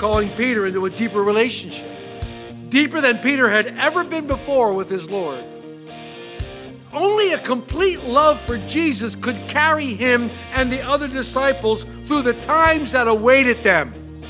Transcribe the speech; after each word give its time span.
Calling 0.00 0.30
Peter 0.30 0.66
into 0.66 0.86
a 0.86 0.90
deeper 0.90 1.22
relationship, 1.22 1.86
deeper 2.70 3.02
than 3.02 3.18
Peter 3.18 3.50
had 3.50 3.66
ever 3.76 4.02
been 4.02 4.26
before 4.26 4.72
with 4.72 4.88
his 4.88 5.10
Lord. 5.10 5.44
Only 6.90 7.32
a 7.32 7.38
complete 7.38 8.02
love 8.02 8.40
for 8.40 8.56
Jesus 8.66 9.14
could 9.14 9.36
carry 9.46 9.94
him 9.94 10.30
and 10.52 10.72
the 10.72 10.80
other 10.80 11.06
disciples 11.06 11.84
through 12.06 12.22
the 12.22 12.32
times 12.32 12.92
that 12.92 13.08
awaited 13.08 13.62
them, 13.62 14.22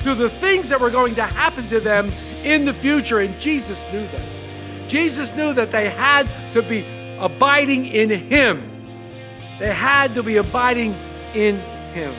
through 0.00 0.14
the 0.14 0.30
things 0.30 0.68
that 0.68 0.80
were 0.80 0.90
going 0.90 1.16
to 1.16 1.24
happen 1.24 1.66
to 1.68 1.80
them 1.80 2.10
in 2.44 2.64
the 2.64 2.72
future. 2.72 3.18
And 3.18 3.38
Jesus 3.40 3.82
knew 3.92 4.06
that. 4.06 4.88
Jesus 4.88 5.34
knew 5.34 5.52
that 5.54 5.72
they 5.72 5.90
had 5.90 6.30
to 6.52 6.62
be 6.62 6.86
abiding 7.18 7.84
in 7.86 8.10
him. 8.10 8.84
They 9.58 9.74
had 9.74 10.14
to 10.14 10.22
be 10.22 10.36
abiding 10.36 10.94
in 11.34 11.58
him. 11.92 12.14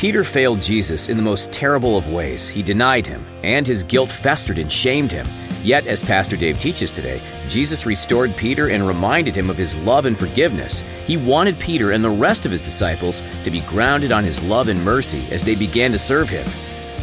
Peter 0.00 0.24
failed 0.24 0.62
Jesus 0.62 1.10
in 1.10 1.18
the 1.18 1.22
most 1.22 1.52
terrible 1.52 1.94
of 1.94 2.08
ways. 2.08 2.48
He 2.48 2.62
denied 2.62 3.06
him, 3.06 3.22
and 3.42 3.66
his 3.66 3.84
guilt 3.84 4.10
festered 4.10 4.56
and 4.56 4.72
shamed 4.72 5.12
him. 5.12 5.28
Yet, 5.62 5.86
as 5.86 6.02
Pastor 6.02 6.38
Dave 6.38 6.58
teaches 6.58 6.90
today, 6.90 7.20
Jesus 7.48 7.84
restored 7.84 8.34
Peter 8.34 8.70
and 8.70 8.88
reminded 8.88 9.36
him 9.36 9.50
of 9.50 9.58
his 9.58 9.76
love 9.76 10.06
and 10.06 10.18
forgiveness. 10.18 10.84
He 11.04 11.18
wanted 11.18 11.58
Peter 11.58 11.90
and 11.90 12.02
the 12.02 12.08
rest 12.08 12.46
of 12.46 12.52
his 12.52 12.62
disciples 12.62 13.20
to 13.44 13.50
be 13.50 13.60
grounded 13.60 14.10
on 14.10 14.24
his 14.24 14.42
love 14.42 14.68
and 14.68 14.82
mercy 14.82 15.22
as 15.30 15.44
they 15.44 15.54
began 15.54 15.92
to 15.92 15.98
serve 15.98 16.30
him. 16.30 16.48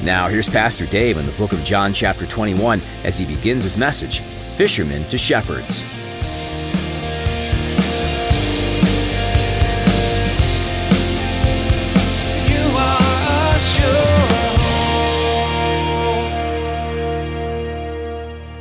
Now, 0.03 0.27
here's 0.27 0.49
Pastor 0.49 0.87
Dave 0.87 1.17
in 1.17 1.27
the 1.27 1.31
book 1.33 1.51
of 1.51 1.63
John, 1.63 1.93
chapter 1.93 2.25
21, 2.25 2.81
as 3.03 3.19
he 3.19 3.27
begins 3.27 3.61
his 3.61 3.77
message 3.77 4.21
Fishermen 4.55 5.07
to 5.09 5.19
Shepherds. 5.19 5.85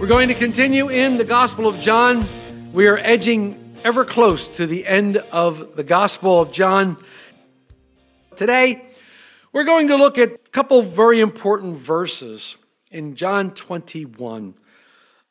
We're 0.06 0.10
going 0.10 0.28
to 0.28 0.34
continue 0.34 0.88
in 0.88 1.16
the 1.16 1.24
Gospel 1.24 1.66
of 1.66 1.80
John. 1.80 2.28
We 2.72 2.86
are 2.86 2.96
edging 2.96 3.76
ever 3.82 4.04
close 4.04 4.46
to 4.50 4.64
the 4.64 4.86
end 4.86 5.16
of 5.16 5.74
the 5.74 5.82
Gospel 5.82 6.40
of 6.40 6.52
John. 6.52 6.96
Today, 8.36 8.86
we're 9.52 9.64
going 9.64 9.88
to 9.88 9.96
look 9.96 10.16
at 10.16 10.30
a 10.30 10.50
couple 10.52 10.80
very 10.82 11.18
important 11.18 11.76
verses 11.76 12.56
in 12.88 13.16
John 13.16 13.50
21. 13.50 14.54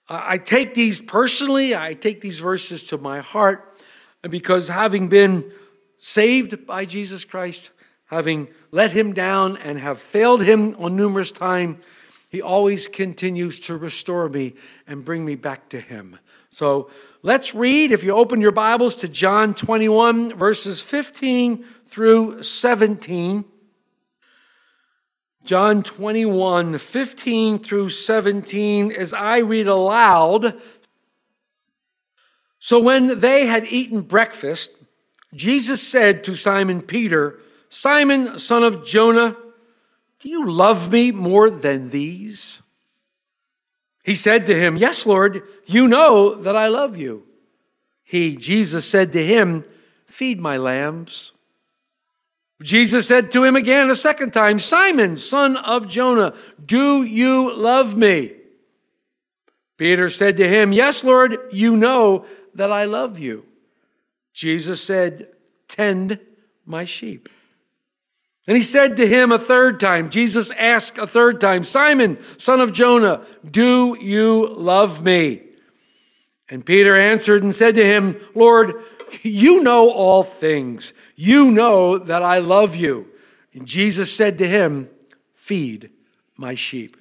Uh, 0.09 0.21
I 0.21 0.37
take 0.39 0.73
these 0.75 0.99
personally, 0.99 1.73
I 1.73 1.93
take 1.93 2.19
these 2.19 2.41
verses 2.41 2.85
to 2.87 2.97
my 2.97 3.21
heart 3.21 3.81
because 4.23 4.67
having 4.67 5.07
been 5.07 5.53
saved 5.95 6.67
by 6.67 6.83
Jesus 6.83 7.23
Christ, 7.23 7.71
having 8.07 8.49
let 8.71 8.91
him 8.91 9.13
down 9.13 9.55
and 9.55 9.79
have 9.79 10.01
failed 10.01 10.43
him 10.43 10.75
on 10.77 10.97
numerous 10.97 11.31
times, 11.31 11.77
he 12.35 12.41
always 12.41 12.89
continues 12.89 13.61
to 13.61 13.77
restore 13.77 14.27
me 14.27 14.55
and 14.85 15.05
bring 15.05 15.23
me 15.23 15.35
back 15.35 15.69
to 15.69 15.79
him. 15.79 16.19
So 16.49 16.89
let's 17.23 17.55
read, 17.55 17.93
if 17.93 18.03
you 18.03 18.11
open 18.11 18.41
your 18.41 18.51
Bibles 18.51 18.97
to 18.97 19.07
John 19.07 19.55
21, 19.55 20.35
verses 20.35 20.81
15 20.81 21.63
through 21.85 22.43
17. 22.43 23.45
John 25.45 25.81
21, 25.81 26.77
15 26.77 27.57
through 27.59 27.91
17, 27.91 28.91
as 28.91 29.13
I 29.13 29.37
read 29.37 29.67
aloud. 29.67 30.59
So 32.59 32.81
when 32.81 33.21
they 33.21 33.45
had 33.45 33.63
eaten 33.63 34.01
breakfast, 34.01 34.71
Jesus 35.33 35.81
said 35.81 36.21
to 36.25 36.35
Simon 36.35 36.81
Peter, 36.81 37.39
Simon, 37.69 38.37
son 38.39 38.63
of 38.63 38.85
Jonah, 38.85 39.37
do 40.25 40.31
you 40.31 40.49
love 40.49 40.91
me 40.91 41.11
more 41.11 41.51
than 41.51 41.91
these? 41.91 42.63
He 44.03 44.15
said 44.15 44.47
to 44.47 44.55
him, 44.55 44.75
Yes, 44.75 45.05
Lord, 45.05 45.43
you 45.67 45.87
know 45.87 46.33
that 46.33 46.55
I 46.55 46.67
love 46.67 46.97
you. 46.97 47.27
He, 48.03 48.35
Jesus, 48.35 48.89
said 48.89 49.13
to 49.13 49.23
him, 49.23 49.63
Feed 50.07 50.39
my 50.39 50.57
lambs. 50.57 51.31
Jesus 52.59 53.07
said 53.07 53.31
to 53.33 53.43
him 53.43 53.55
again 53.55 53.91
a 53.91 53.95
second 53.95 54.31
time, 54.31 54.57
Simon, 54.57 55.15
son 55.15 55.57
of 55.57 55.87
Jonah, 55.87 56.33
do 56.65 57.03
you 57.03 57.55
love 57.55 57.95
me? 57.95 58.31
Peter 59.77 60.09
said 60.09 60.37
to 60.37 60.49
him, 60.49 60.73
Yes, 60.73 61.03
Lord, 61.03 61.37
you 61.51 61.77
know 61.77 62.25
that 62.55 62.71
I 62.71 62.85
love 62.85 63.19
you. 63.19 63.45
Jesus 64.33 64.83
said, 64.83 65.27
Tend 65.67 66.19
my 66.65 66.83
sheep. 66.83 67.29
And 68.47 68.55
he 68.55 68.63
said 68.63 68.97
to 68.97 69.07
him 69.07 69.31
a 69.31 69.39
third 69.39 69.79
time, 69.79 70.09
Jesus 70.09 70.51
asked 70.51 70.97
a 70.97 71.07
third 71.07 71.41
time, 71.41 71.63
Simon, 71.63 72.19
son 72.37 72.61
of 72.61 72.73
Jonah, 72.73 73.25
do 73.49 73.97
you 73.99 74.47
love 74.47 75.03
me? 75.03 75.41
And 76.47 76.63
Peter 76.63 76.95
answered 76.95 77.41
and 77.41 77.55
said 77.55 77.75
to 77.75 77.83
him, 77.83 78.19
Lord, 78.35 78.75
you 79.23 79.63
know 79.63 79.89
all 79.89 80.21
things. 80.21 80.93
You 81.15 81.49
know 81.49 81.97
that 81.97 82.21
I 82.21 82.37
love 82.37 82.75
you. 82.75 83.07
And 83.53 83.65
Jesus 83.65 84.13
said 84.13 84.37
to 84.37 84.47
him, 84.47 84.89
Feed 85.33 85.91
my 86.37 86.55
sheep. 86.55 86.97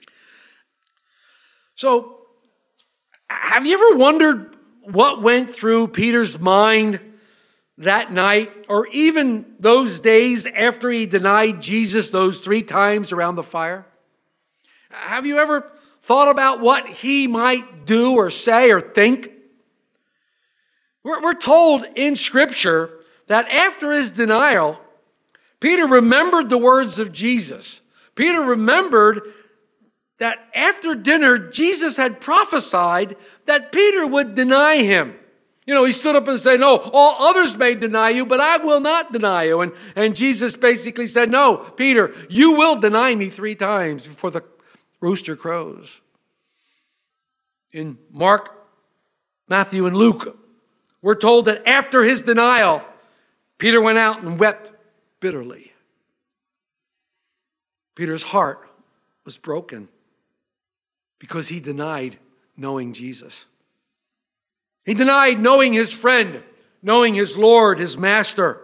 So, 1.74 2.20
have 3.28 3.66
you 3.66 3.74
ever 3.74 3.98
wondered 3.98 4.56
what 4.82 5.22
went 5.22 5.50
through 5.50 5.88
Peter's 5.88 6.38
mind 6.38 7.00
that 7.78 8.12
night, 8.12 8.52
or 8.68 8.86
even 8.88 9.46
those 9.58 10.00
days 10.00 10.46
after 10.46 10.90
he 10.90 11.06
denied 11.06 11.60
Jesus 11.60 12.10
those 12.10 12.40
three 12.40 12.62
times 12.62 13.12
around 13.12 13.34
the 13.34 13.42
fire? 13.42 13.86
Have 14.90 15.26
you 15.26 15.38
ever 15.38 15.72
thought 16.00 16.28
about 16.28 16.60
what 16.60 16.86
he 16.86 17.26
might 17.26 17.84
do 17.86 18.14
or 18.14 18.30
say 18.30 18.70
or 18.70 18.80
think? 18.80 19.30
We're, 21.02 21.20
we're 21.22 21.34
told 21.34 21.84
in 21.96 22.14
Scripture 22.14 23.00
that 23.26 23.48
after 23.50 23.92
his 23.92 24.10
denial, 24.10 24.78
Peter 25.58 25.86
remembered 25.86 26.48
the 26.48 26.58
words 26.58 26.98
of 26.98 27.12
Jesus. 27.12 27.80
Peter 28.14 28.40
remembered 28.40 29.22
that 30.18 30.38
after 30.54 30.94
dinner, 30.94 31.38
Jesus 31.38 31.96
had 31.96 32.20
prophesied 32.20 33.16
that 33.46 33.72
Peter 33.72 34.06
would 34.06 34.34
deny 34.34 34.76
him. 34.76 35.16
You 35.66 35.74
know, 35.74 35.84
he 35.84 35.92
stood 35.92 36.14
up 36.14 36.28
and 36.28 36.38
said, 36.38 36.60
No, 36.60 36.76
all 36.92 37.28
others 37.28 37.56
may 37.56 37.74
deny 37.74 38.10
you, 38.10 38.26
but 38.26 38.40
I 38.40 38.58
will 38.58 38.80
not 38.80 39.12
deny 39.12 39.44
you. 39.44 39.62
And, 39.62 39.72
and 39.96 40.14
Jesus 40.14 40.56
basically 40.56 41.06
said, 41.06 41.30
No, 41.30 41.56
Peter, 41.56 42.12
you 42.28 42.52
will 42.52 42.76
deny 42.76 43.14
me 43.14 43.30
three 43.30 43.54
times 43.54 44.06
before 44.06 44.30
the 44.30 44.42
rooster 45.00 45.36
crows. 45.36 46.00
In 47.72 47.98
Mark, 48.10 48.50
Matthew, 49.48 49.86
and 49.86 49.96
Luke, 49.96 50.38
we're 51.00 51.14
told 51.14 51.46
that 51.46 51.66
after 51.66 52.02
his 52.02 52.22
denial, 52.22 52.82
Peter 53.58 53.80
went 53.80 53.98
out 53.98 54.22
and 54.22 54.38
wept 54.38 54.70
bitterly. 55.20 55.72
Peter's 57.94 58.22
heart 58.22 58.68
was 59.24 59.38
broken 59.38 59.88
because 61.18 61.48
he 61.48 61.60
denied 61.60 62.18
knowing 62.56 62.92
Jesus. 62.92 63.46
He 64.84 64.94
denied 64.94 65.40
knowing 65.40 65.72
his 65.72 65.92
friend, 65.92 66.42
knowing 66.82 67.14
his 67.14 67.36
Lord, 67.36 67.78
his 67.78 67.96
master. 67.96 68.60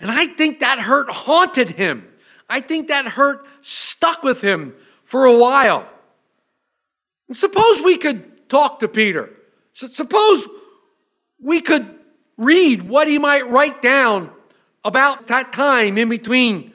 And 0.00 0.10
I 0.10 0.26
think 0.26 0.60
that 0.60 0.80
hurt 0.80 1.10
haunted 1.10 1.70
him. 1.70 2.06
I 2.48 2.60
think 2.60 2.88
that 2.88 3.06
hurt 3.08 3.46
stuck 3.60 4.22
with 4.22 4.40
him 4.40 4.74
for 5.04 5.24
a 5.24 5.36
while. 5.36 5.88
And 7.28 7.36
suppose 7.36 7.82
we 7.82 7.96
could 7.96 8.48
talk 8.48 8.80
to 8.80 8.88
Peter. 8.88 9.30
Suppose 9.72 10.46
we 11.40 11.60
could 11.60 11.94
read 12.36 12.82
what 12.82 13.08
he 13.08 13.18
might 13.18 13.48
write 13.48 13.82
down 13.82 14.30
about 14.84 15.26
that 15.28 15.52
time 15.52 15.98
in 15.98 16.08
between 16.08 16.72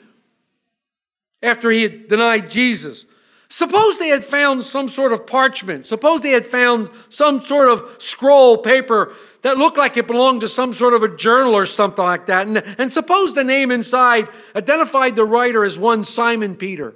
after 1.41 1.71
he 1.71 1.83
had 1.83 2.07
denied 2.07 2.49
Jesus. 2.49 3.05
Suppose 3.51 3.99
they 3.99 4.07
had 4.07 4.23
found 4.23 4.63
some 4.63 4.87
sort 4.87 5.11
of 5.11 5.27
parchment. 5.27 5.85
Suppose 5.85 6.21
they 6.21 6.31
had 6.31 6.47
found 6.47 6.89
some 7.09 7.41
sort 7.41 7.67
of 7.67 7.97
scroll 7.97 8.57
paper 8.57 9.13
that 9.41 9.57
looked 9.57 9.77
like 9.77 9.97
it 9.97 10.07
belonged 10.07 10.39
to 10.39 10.47
some 10.47 10.71
sort 10.73 10.93
of 10.93 11.03
a 11.03 11.13
journal 11.13 11.53
or 11.53 11.65
something 11.65 12.05
like 12.05 12.27
that. 12.27 12.47
And, 12.47 12.59
and 12.77 12.93
suppose 12.93 13.35
the 13.35 13.43
name 13.43 13.69
inside 13.69 14.29
identified 14.55 15.17
the 15.17 15.25
writer 15.25 15.65
as 15.65 15.77
one 15.77 16.05
Simon 16.05 16.55
Peter. 16.55 16.95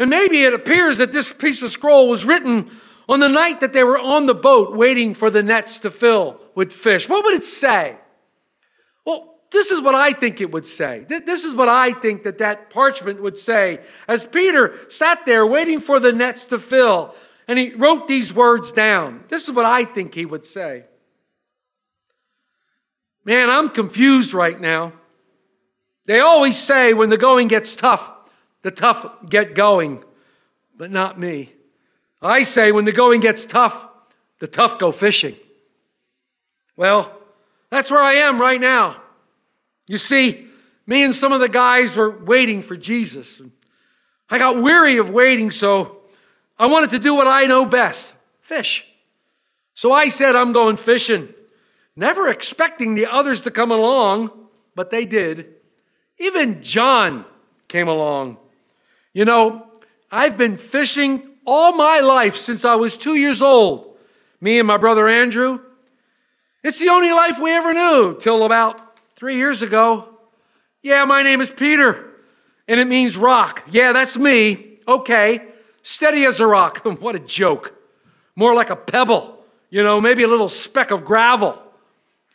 And 0.00 0.10
maybe 0.10 0.42
it 0.42 0.52
appears 0.52 0.98
that 0.98 1.12
this 1.12 1.32
piece 1.32 1.62
of 1.62 1.70
scroll 1.70 2.08
was 2.08 2.26
written 2.26 2.68
on 3.08 3.20
the 3.20 3.28
night 3.28 3.60
that 3.60 3.74
they 3.74 3.84
were 3.84 4.00
on 4.00 4.26
the 4.26 4.34
boat 4.34 4.74
waiting 4.74 5.14
for 5.14 5.30
the 5.30 5.44
nets 5.44 5.78
to 5.78 5.90
fill 5.92 6.40
with 6.56 6.72
fish. 6.72 7.08
What 7.08 7.24
would 7.24 7.36
it 7.36 7.44
say? 7.44 7.96
Well, 9.06 9.33
this 9.54 9.70
is 9.70 9.80
what 9.80 9.94
I 9.94 10.12
think 10.12 10.40
it 10.40 10.50
would 10.50 10.66
say. 10.66 11.06
This 11.08 11.44
is 11.44 11.54
what 11.54 11.68
I 11.68 11.92
think 11.92 12.24
that 12.24 12.38
that 12.38 12.70
parchment 12.70 13.22
would 13.22 13.38
say. 13.38 13.80
As 14.08 14.26
Peter 14.26 14.74
sat 14.88 15.24
there 15.26 15.46
waiting 15.46 15.80
for 15.80 16.00
the 16.00 16.12
nets 16.12 16.46
to 16.46 16.58
fill, 16.58 17.14
and 17.46 17.56
he 17.56 17.72
wrote 17.74 18.08
these 18.08 18.34
words 18.34 18.72
down. 18.72 19.22
This 19.28 19.48
is 19.48 19.54
what 19.54 19.64
I 19.64 19.84
think 19.84 20.14
he 20.14 20.26
would 20.26 20.44
say. 20.44 20.86
Man, 23.24 23.48
I'm 23.48 23.68
confused 23.68 24.34
right 24.34 24.60
now. 24.60 24.92
They 26.06 26.18
always 26.18 26.58
say 26.58 26.92
when 26.92 27.08
the 27.08 27.16
going 27.16 27.46
gets 27.46 27.76
tough, 27.76 28.10
the 28.62 28.72
tough 28.72 29.06
get 29.30 29.54
going, 29.54 30.02
but 30.76 30.90
not 30.90 31.18
me. 31.18 31.52
I 32.20 32.42
say 32.42 32.72
when 32.72 32.86
the 32.86 32.92
going 32.92 33.20
gets 33.20 33.46
tough, 33.46 33.86
the 34.40 34.48
tough 34.48 34.80
go 34.80 34.90
fishing. 34.90 35.36
Well, 36.76 37.16
that's 37.70 37.90
where 37.90 38.02
I 38.02 38.14
am 38.14 38.40
right 38.40 38.60
now. 38.60 39.00
You 39.86 39.98
see, 39.98 40.46
me 40.86 41.02
and 41.02 41.14
some 41.14 41.32
of 41.32 41.40
the 41.40 41.48
guys 41.48 41.96
were 41.96 42.10
waiting 42.10 42.62
for 42.62 42.76
Jesus. 42.76 43.40
I 44.30 44.38
got 44.38 44.62
weary 44.62 44.96
of 44.96 45.10
waiting, 45.10 45.50
so 45.50 45.98
I 46.58 46.66
wanted 46.66 46.90
to 46.90 46.98
do 46.98 47.14
what 47.14 47.26
I 47.26 47.46
know 47.46 47.66
best 47.66 48.16
fish. 48.40 48.86
So 49.74 49.92
I 49.92 50.08
said, 50.08 50.36
I'm 50.36 50.52
going 50.52 50.76
fishing, 50.76 51.28
never 51.96 52.28
expecting 52.28 52.94
the 52.94 53.06
others 53.06 53.40
to 53.42 53.50
come 53.50 53.70
along, 53.70 54.30
but 54.74 54.90
they 54.90 55.04
did. 55.04 55.54
Even 56.18 56.62
John 56.62 57.24
came 57.68 57.88
along. 57.88 58.38
You 59.12 59.24
know, 59.24 59.66
I've 60.10 60.36
been 60.36 60.56
fishing 60.56 61.28
all 61.46 61.72
my 61.72 62.00
life 62.00 62.36
since 62.36 62.64
I 62.64 62.76
was 62.76 62.96
two 62.96 63.16
years 63.16 63.42
old. 63.42 63.96
Me 64.40 64.58
and 64.58 64.66
my 64.66 64.76
brother 64.76 65.08
Andrew. 65.08 65.60
It's 66.62 66.80
the 66.80 66.88
only 66.88 67.10
life 67.10 67.38
we 67.40 67.50
ever 67.52 67.74
knew 67.74 68.16
till 68.18 68.44
about 68.44 68.80
three 69.24 69.36
years 69.36 69.62
ago. 69.62 70.06
Yeah, 70.82 71.06
my 71.06 71.22
name 71.22 71.40
is 71.40 71.50
Peter, 71.50 72.10
and 72.68 72.78
it 72.78 72.86
means 72.86 73.16
rock. 73.16 73.64
Yeah, 73.70 73.94
that's 73.94 74.18
me. 74.18 74.80
Okay. 74.86 75.48
Steady 75.80 76.26
as 76.26 76.40
a 76.40 76.46
rock. 76.46 76.84
what 77.00 77.16
a 77.16 77.18
joke. 77.18 77.74
More 78.36 78.54
like 78.54 78.68
a 78.68 78.76
pebble, 78.76 79.42
you 79.70 79.82
know, 79.82 79.98
maybe 79.98 80.24
a 80.24 80.28
little 80.28 80.50
speck 80.50 80.90
of 80.90 81.06
gravel. 81.06 81.58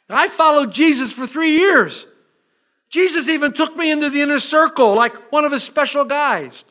I 0.10 0.30
followed 0.30 0.74
Jesus 0.74 1.14
for 1.14 1.28
three 1.28 1.58
years. 1.58 2.08
Jesus 2.90 3.30
even 3.30 3.54
took 3.54 3.78
me 3.78 3.92
into 3.92 4.10
the 4.10 4.22
inner 4.22 4.40
circle 4.40 4.96
like 4.96 5.32
one 5.32 5.46
of 5.46 5.52
his 5.52 5.62
special 5.62 6.06
guys. 6.06 6.66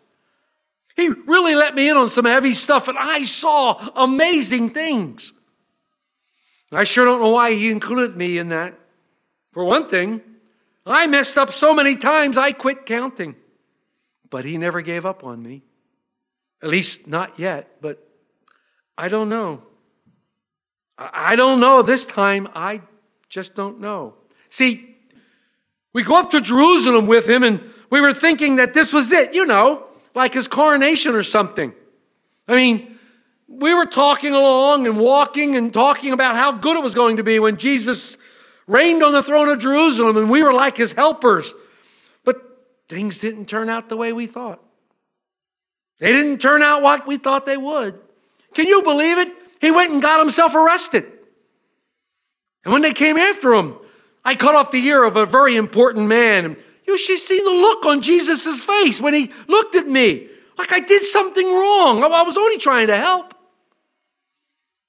He 0.97 1.11
really 1.29 1.55
let 1.55 1.77
me 1.77 1.89
in 1.89 1.97
on 1.97 2.09
some 2.09 2.25
heavy 2.25 2.55
stuff, 2.55 2.89
and 2.89 2.99
I 2.99 3.23
saw 3.23 3.89
amazing 3.95 4.71
things. 4.71 5.33
I 6.73 6.83
sure 6.83 7.05
don't 7.05 7.21
know 7.21 7.31
why 7.31 7.55
he 7.55 7.71
included 7.71 8.17
me 8.17 8.39
in 8.39 8.49
that. 8.49 8.75
For 9.59 9.65
one 9.65 9.89
thing, 9.89 10.23
I 10.87 11.09
messed 11.09 11.37
up 11.37 11.51
so 11.51 11.75
many 11.75 11.97
times 11.97 12.39
I 12.39 12.53
quit 12.53 12.87
counting. 12.87 13.35
But 14.31 14.45
he 14.45 14.57
never 14.57 14.83
gave 14.83 15.05
up 15.05 15.25
on 15.25 15.43
me. 15.43 15.65
At 16.63 16.69
least 16.69 17.09
not 17.09 17.41
yet, 17.41 17.69
but 17.81 17.99
I 18.97 19.09
don't 19.09 19.29
know. 19.29 19.65
I 20.97 21.35
don't 21.35 21.59
know 21.59 21.83
this 21.83 22.07
time. 22.07 22.47
I 22.55 22.83
just 23.29 23.57
don't 23.57 23.81
know. 23.81 24.15
See, 24.49 24.95
we 25.93 26.05
go 26.05 26.21
up 26.21 26.31
to 26.31 26.41
Jerusalem 26.41 27.09
with 27.09 27.29
him 27.29 27.43
and 27.43 27.61
we 27.91 28.01
were 28.01 28.15
thinking 28.15 28.55
that 28.57 28.75
this 28.75 28.93
was 28.93 29.11
it, 29.11 29.35
you 29.35 29.45
know, 29.45 29.89
like 30.15 30.35
his 30.35 30.47
coronation 30.47 31.17
or 31.17 31.25
something. 31.25 31.73
I 32.47 32.55
mean, 32.55 32.97
we 33.49 33.75
were 33.75 33.87
talking 33.87 34.35
along 34.35 34.87
and 34.87 35.01
walking 35.01 35.57
and 35.57 35.75
talking 35.75 36.13
about 36.13 36.37
how 36.37 36.53
good 36.53 36.77
it 36.77 36.83
was 36.85 36.95
going 36.95 37.17
to 37.17 37.25
be 37.25 37.41
when 37.41 37.57
Jesus 37.57 38.17
reigned 38.69 39.03
on 39.03 39.13
the 39.13 39.23
throne 39.23 39.49
of 39.49 39.59
Jerusalem 39.59 40.17
and 40.17 40.31
we 40.31 40.43
were 40.45 40.53
like 40.53 40.77
his 40.77 40.93
helpers. 40.93 41.53
But 42.25 42.37
things 42.89 43.21
didn't 43.21 43.47
turn 43.47 43.69
out 43.69 43.89
the 43.89 43.97
way 43.97 44.13
we 44.13 44.29
thought. 44.29 44.63
They 45.99 46.13
didn't 46.13 46.39
turn 46.39 46.63
out 46.63 46.83
like 46.83 47.07
we 47.07 47.17
thought 47.17 47.45
they 47.45 47.57
would. 47.57 47.99
Can 48.55 48.69
you 48.69 48.83
believe 48.83 49.19
it? 49.19 49.35
He 49.61 49.73
went 49.73 49.93
and 49.93 50.01
got 50.01 50.21
himself 50.21 50.55
arrested. 50.55 51.05
And 52.65 52.73
when 52.73 52.83
they 52.83 52.93
came 52.93 53.17
after 53.17 53.53
him, 53.53 53.75
I 54.25 54.35
cut 54.35 54.55
off 54.55 54.71
the 54.71 54.85
ear 54.85 55.05
of 55.05 55.17
a 55.17 55.27
very 55.27 55.57
important 55.57 56.07
man. 56.07 56.57
You 56.87 56.99
should 56.99 57.19
see 57.19 57.39
the 57.39 57.51
look 57.51 57.85
on 57.87 58.01
Jesus' 58.01 58.61
face 58.61 59.01
when 59.01 59.15
he 59.15 59.33
looked 59.49 59.75
at 59.75 59.87
me, 59.87 60.29
like 60.57 60.73
I 60.73 60.81
did 60.81 61.03
something 61.03 61.47
wrong. 61.47 62.03
I 62.05 62.23
was 62.23 62.37
only 62.37 62.59
trying 62.59 62.89
to 62.89 62.97
help. 62.97 63.35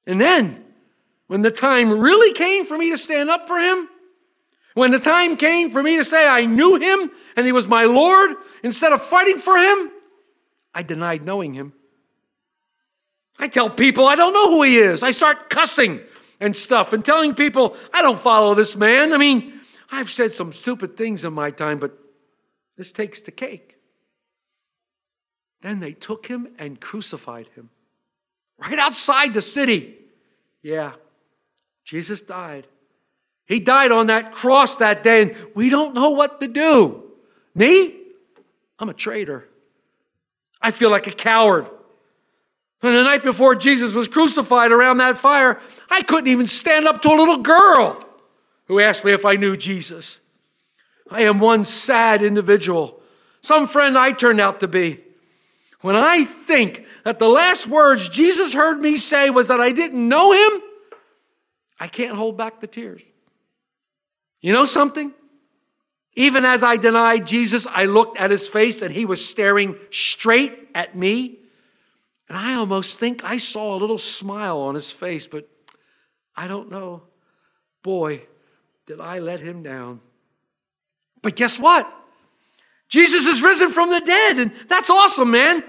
And 0.05 0.19
then, 0.19 0.63
when 1.29 1.43
the 1.43 1.51
time 1.51 1.99
really 1.99 2.33
came 2.33 2.65
for 2.65 2.75
me 2.75 2.89
to 2.89 2.97
stand 2.97 3.29
up 3.29 3.47
for 3.47 3.59
him, 3.59 3.87
when 4.73 4.89
the 4.89 4.97
time 4.97 5.37
came 5.37 5.69
for 5.69 5.83
me 5.83 5.95
to 5.97 6.03
say 6.03 6.27
I 6.27 6.45
knew 6.45 6.77
him 6.77 7.11
and 7.35 7.45
he 7.45 7.51
was 7.51 7.67
my 7.67 7.83
Lord, 7.83 8.35
instead 8.63 8.93
of 8.93 9.01
fighting 9.03 9.37
for 9.37 9.55
him, 9.55 9.91
I 10.73 10.81
denied 10.81 11.23
knowing 11.23 11.53
him. 11.53 11.73
I 13.37 13.47
tell 13.47 13.69
people 13.69 14.07
I 14.07 14.15
don't 14.15 14.33
know 14.33 14.49
who 14.49 14.63
he 14.63 14.77
is. 14.77 15.03
I 15.03 15.11
start 15.11 15.51
cussing 15.51 15.99
and 16.39 16.55
stuff 16.55 16.93
and 16.93 17.05
telling 17.05 17.35
people 17.35 17.77
I 17.93 18.01
don't 18.01 18.17
follow 18.17 18.55
this 18.55 18.75
man. 18.75 19.13
I 19.13 19.17
mean, 19.17 19.53
I've 19.91 20.09
said 20.09 20.31
some 20.31 20.51
stupid 20.51 20.97
things 20.97 21.23
in 21.23 21.33
my 21.33 21.51
time, 21.51 21.77
but 21.77 21.95
this 22.75 22.91
takes 22.91 23.21
the 23.21 23.31
cake. 23.31 23.77
Then 25.61 25.79
they 25.79 25.93
took 25.93 26.25
him 26.25 26.47
and 26.57 26.81
crucified 26.81 27.49
him 27.53 27.69
right 28.57 28.79
outside 28.79 29.35
the 29.35 29.41
city. 29.41 29.95
Yeah, 30.63 30.93
Jesus 31.89 32.21
died. 32.21 32.67
He 33.47 33.59
died 33.59 33.91
on 33.91 34.07
that 34.07 34.31
cross 34.31 34.75
that 34.75 35.01
day, 35.01 35.23
and 35.23 35.35
we 35.55 35.71
don't 35.71 35.95
know 35.95 36.11
what 36.11 36.39
to 36.39 36.47
do. 36.47 37.01
Me? 37.55 37.95
I'm 38.77 38.89
a 38.89 38.93
traitor. 38.93 39.49
I 40.61 40.69
feel 40.69 40.91
like 40.91 41.07
a 41.07 41.11
coward. 41.11 41.65
And 42.83 42.93
the 42.93 43.03
night 43.03 43.23
before 43.23 43.55
Jesus 43.55 43.95
was 43.95 44.07
crucified 44.07 44.71
around 44.71 44.99
that 44.99 45.17
fire, 45.17 45.59
I 45.89 46.03
couldn't 46.03 46.27
even 46.27 46.45
stand 46.45 46.87
up 46.87 47.01
to 47.01 47.09
a 47.09 47.17
little 47.17 47.39
girl 47.39 47.99
who 48.65 48.79
asked 48.79 49.03
me 49.03 49.11
if 49.11 49.25
I 49.25 49.33
knew 49.33 49.57
Jesus. 49.57 50.19
I 51.09 51.23
am 51.23 51.39
one 51.39 51.65
sad 51.65 52.21
individual, 52.21 53.01
some 53.41 53.65
friend 53.65 53.97
I 53.97 54.11
turned 54.11 54.39
out 54.39 54.59
to 54.59 54.67
be. 54.67 54.99
When 55.81 55.95
I 55.95 56.23
think 56.23 56.85
that 57.03 57.17
the 57.17 57.29
last 57.29 57.67
words 57.67 58.09
Jesus 58.09 58.53
heard 58.53 58.79
me 58.79 58.95
say 58.97 59.31
was 59.31 59.47
that 59.47 59.59
I 59.59 59.71
didn't 59.71 60.07
know 60.07 60.33
him, 60.33 60.61
I 61.79 61.87
can't 61.87 62.15
hold 62.15 62.37
back 62.37 62.59
the 62.59 62.67
tears. 62.67 63.03
You 64.41 64.53
know 64.53 64.65
something? 64.65 65.13
Even 66.15 66.43
as 66.43 66.63
I 66.63 66.77
denied 66.77 67.27
Jesus, 67.27 67.65
I 67.67 67.85
looked 67.85 68.19
at 68.19 68.31
his 68.31 68.49
face 68.49 68.81
and 68.81 68.93
he 68.93 69.05
was 69.05 69.25
staring 69.25 69.75
straight 69.91 70.69
at 70.75 70.95
me. 70.95 71.39
And 72.27 72.37
I 72.37 72.55
almost 72.55 72.99
think 72.99 73.23
I 73.23 73.37
saw 73.37 73.75
a 73.75 73.77
little 73.77 73.97
smile 73.97 74.59
on 74.59 74.75
his 74.75 74.91
face, 74.91 75.27
but 75.27 75.47
I 76.35 76.47
don't 76.47 76.69
know. 76.69 77.03
Boy, 77.83 78.23
did 78.85 78.99
I 78.99 79.19
let 79.19 79.39
him 79.39 79.63
down. 79.63 80.01
But 81.21 81.35
guess 81.35 81.59
what? 81.59 81.91
Jesus 82.87 83.27
is 83.27 83.43
risen 83.43 83.69
from 83.69 83.89
the 83.89 83.99
dead, 83.99 84.39
and 84.39 84.51
that's 84.67 84.89
awesome, 84.89 85.31
man. 85.31 85.63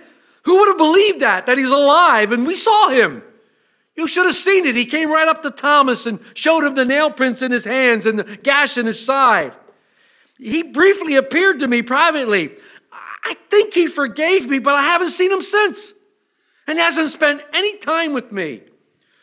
Who 0.44 0.58
would 0.58 0.68
have 0.68 0.78
believed 0.78 1.20
that, 1.20 1.46
that 1.46 1.58
he's 1.58 1.70
alive 1.70 2.32
and 2.32 2.46
we 2.46 2.54
saw 2.54 2.88
him? 2.88 3.22
You 4.00 4.08
should 4.08 4.24
have 4.24 4.34
seen 4.34 4.64
it. 4.64 4.76
He 4.76 4.86
came 4.86 5.12
right 5.12 5.28
up 5.28 5.42
to 5.42 5.50
Thomas 5.50 6.06
and 6.06 6.20
showed 6.32 6.64
him 6.64 6.74
the 6.74 6.86
nail 6.86 7.10
prints 7.10 7.42
in 7.42 7.52
his 7.52 7.66
hands 7.66 8.06
and 8.06 8.18
the 8.18 8.38
gash 8.38 8.78
in 8.78 8.86
his 8.86 9.04
side. 9.04 9.52
He 10.38 10.62
briefly 10.62 11.16
appeared 11.16 11.58
to 11.58 11.68
me 11.68 11.82
privately. 11.82 12.56
I 12.90 13.34
think 13.50 13.74
he 13.74 13.88
forgave 13.88 14.48
me, 14.48 14.58
but 14.58 14.72
I 14.72 14.84
haven't 14.84 15.10
seen 15.10 15.30
him 15.30 15.42
since 15.42 15.92
and 16.66 16.78
hasn't 16.78 17.10
spent 17.10 17.42
any 17.52 17.76
time 17.76 18.14
with 18.14 18.32
me. 18.32 18.62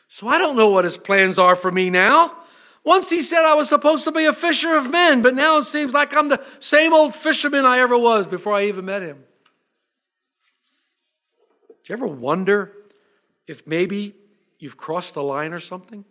So 0.10 0.28
I 0.28 0.38
don't 0.38 0.56
know 0.56 0.70
what 0.70 0.84
his 0.84 0.96
plans 0.96 1.40
are 1.40 1.56
for 1.56 1.72
me 1.72 1.90
now. 1.90 2.38
Once 2.84 3.10
he 3.10 3.24
said 3.24 3.46
I 3.46 3.56
was 3.56 3.70
supposed 3.70 4.04
to 4.04 4.12
be 4.12 4.26
a 4.26 4.34
fisher 4.34 4.76
of 4.76 4.92
men, 4.92 5.24
but 5.24 5.34
now 5.34 5.58
it 5.58 5.64
seems 5.64 5.92
like 5.92 6.16
I'm 6.16 6.30
the 6.30 6.46
same 6.60 6.94
old 6.94 7.16
fisherman 7.16 7.66
I 7.66 7.80
ever 7.80 7.98
was 7.98 8.28
before 8.28 8.54
I 8.54 8.66
even 8.66 8.86
met 8.86 9.02
him. 9.02 9.24
Do 11.84 11.94
you 11.94 11.94
ever 11.94 12.06
wonder 12.06 12.74
if 13.48 13.66
maybe 13.66 14.14
you've 14.60 14.78
crossed 14.78 15.14
the 15.14 15.24
line 15.24 15.54
or 15.54 15.60
something? 15.60 16.06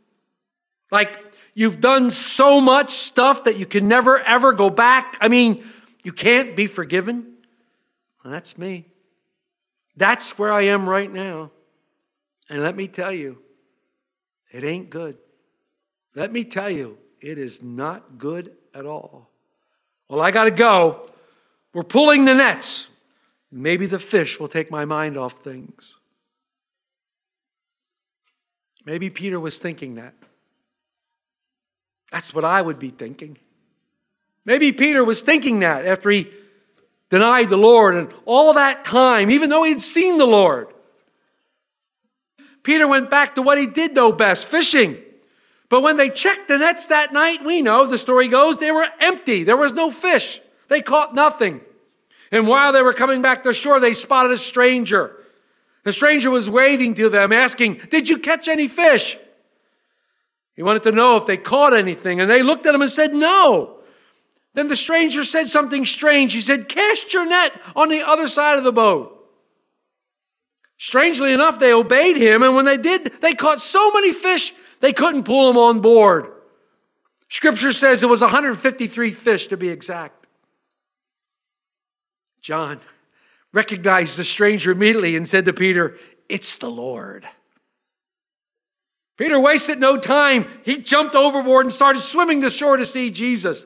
Like 0.91 1.19
you've 1.55 1.81
done 1.81 2.11
so 2.11 2.61
much 2.61 2.93
stuff 2.93 3.45
that 3.45 3.59
you 3.59 3.67
can 3.67 3.89
never 3.89 4.21
ever 4.21 4.53
go 4.53 4.71
back. 4.71 5.17
I 5.21 5.29
mean, 5.29 5.65
you 6.03 6.13
can't 6.13 6.55
be 6.55 6.67
forgiven. 6.67 7.35
And 8.23 8.33
that's 8.33 8.59
me. 8.59 8.87
That's 9.97 10.39
where 10.39 10.53
I 10.53 10.63
am 10.63 10.89
right 10.89 11.13
now. 11.13 11.51
And 12.49 12.63
let 12.63 12.77
me 12.77 12.87
tell 12.87 13.13
you, 13.13 13.43
it 14.53 14.63
ain't 14.63 14.91
good. 14.91 15.17
Let 16.15 16.33
me 16.33 16.45
tell 16.45 16.71
you, 16.71 16.99
it 17.21 17.39
is 17.39 17.63
not 17.63 18.19
good 18.19 18.53
at 18.75 18.87
all. 18.87 19.31
Well, 20.09 20.21
I 20.21 20.31
got 20.31 20.45
to 20.45 20.51
go. 20.51 21.09
We're 21.73 21.83
pulling 21.83 22.25
the 22.25 22.35
nets. 22.35 22.89
Maybe 23.51 23.87
the 23.87 23.99
fish 23.99 24.39
will 24.39 24.49
take 24.49 24.71
my 24.71 24.85
mind 24.85 25.17
off 25.17 25.35
things. 25.35 25.97
Maybe 28.87 29.11
Peter 29.11 29.39
was 29.41 29.59
thinking 29.59 29.97
that. 29.97 30.15
That's 32.13 32.33
what 32.33 32.45
I 32.45 32.63
would 32.63 32.79
be 32.79 32.91
thinking. 32.91 33.37
Maybe 34.45 34.73
Peter 34.73 35.05
was 35.05 35.23
thinking 35.23 35.59
that 35.59 35.85
after 35.85 36.09
he 36.09 36.31
denied 37.11 37.51
the 37.51 37.57
Lord 37.57 37.97
and 37.97 38.15
all 38.25 38.55
that 38.55 38.85
time, 38.85 39.29
even 39.29 39.51
though 39.51 39.65
he'd 39.65 39.81
seen 39.81 40.19
the 40.19 40.27
Lord. 40.27 40.69
Peter 42.63 42.87
went 42.87 43.11
back 43.11 43.35
to 43.35 43.43
what 43.43 43.59
he 43.59 43.67
did 43.67 43.95
know 43.95 44.13
best 44.13 44.47
fishing. 44.47 44.97
But 45.69 45.83
when 45.83 45.97
they 45.97 46.09
checked 46.09 46.47
the 46.47 46.59
nets 46.59 46.87
that 46.87 47.13
night, 47.13 47.45
we 47.45 47.63
know 47.63 47.87
the 47.87 47.99
story 47.99 48.29
goes, 48.29 48.59
they 48.59 48.71
were 48.71 48.87
empty. 49.01 49.43
There 49.43 49.57
was 49.57 49.73
no 49.73 49.91
fish. 49.91 50.41
They 50.69 50.81
caught 50.81 51.13
nothing. 51.13 51.61
And 52.31 52.47
while 52.47 52.73
they 52.73 52.83
were 52.83 52.93
coming 52.93 53.21
back 53.21 53.43
to 53.45 53.53
shore, 53.53 53.81
they 53.81 53.95
spotted 53.95 54.31
a 54.31 54.37
stranger. 54.37 55.16
The 55.87 55.93
stranger 55.93 56.33
was 56.33 56.51
waving 56.51 56.95
to 56.95 57.09
them, 57.09 57.33
asking, 57.33 57.75
Did 57.91 58.09
you 58.09 58.19
catch 58.19 58.49
any 58.49 58.67
fish? 58.67 59.17
He 60.57 60.65
wanted 60.65 60.83
to 60.83 60.91
know 60.91 61.17
if 61.17 61.27
they 61.27 61.37
caught 61.37 61.73
anything, 61.75 62.21
and 62.21 62.29
they 62.29 62.43
looked 62.43 62.67
at 62.67 62.75
him 62.75 62.83
and 62.83 62.91
said, 62.91 63.15
No. 63.15 63.77
Then 64.55 64.67
the 64.67 64.75
stranger 64.75 65.23
said 65.23 65.47
something 65.47 65.87
strange. 65.87 66.35
He 66.35 66.41
said, 66.41 66.69
Cast 66.69 67.15
your 67.15 67.25
net 67.25 67.53
on 67.77 67.89
the 67.89 68.03
other 68.05 68.27
side 68.27 68.59
of 68.59 68.65
the 68.65 68.73
boat. 68.73 69.13
Strangely 70.77 71.33
enough, 71.33 71.61
they 71.61 71.73
obeyed 71.73 72.17
him, 72.17 72.43
and 72.43 72.57
when 72.57 72.65
they 72.65 72.79
did, 72.79 73.21
they 73.21 73.35
caught 73.35 73.61
so 73.61 73.93
many 73.93 74.13
fish 74.13 74.53
they 74.81 74.93
couldn't 74.93 75.23
pull 75.23 75.47
them 75.47 75.57
on 75.57 75.79
board. 75.79 76.33
Scripture 77.29 77.73
says 77.73 78.03
it 78.03 78.09
was 78.09 78.23
153 78.23 79.13
fish 79.13 79.47
to 79.47 79.57
be 79.57 79.69
exact. 79.69 80.27
John 82.41 82.81
recognized 83.57 84.19
the 84.19 84.25
stranger 84.25 84.71
immediately 84.71 85.17
and 85.17 85.27
said 85.27 85.47
to 85.47 85.53
Peter, 85.53 85.97
It's 86.29 86.57
the 86.57 86.71
Lord. 86.71 87.27
Peter 89.17 89.41
wasted 89.41 89.81
no 89.81 89.97
time. 89.97 90.47
He 90.63 90.77
jumped 90.77 91.15
overboard 91.15 91.65
and 91.65 91.73
started 91.73 92.01
swimming 92.01 92.43
to 92.43 92.51
shore 92.51 92.77
to 92.77 92.85
see 92.85 93.11
Jesus. 93.11 93.65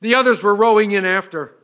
The 0.00 0.14
others 0.14 0.42
were 0.42 0.54
rowing 0.54 0.92
in 0.92 1.04
after. 1.04 1.54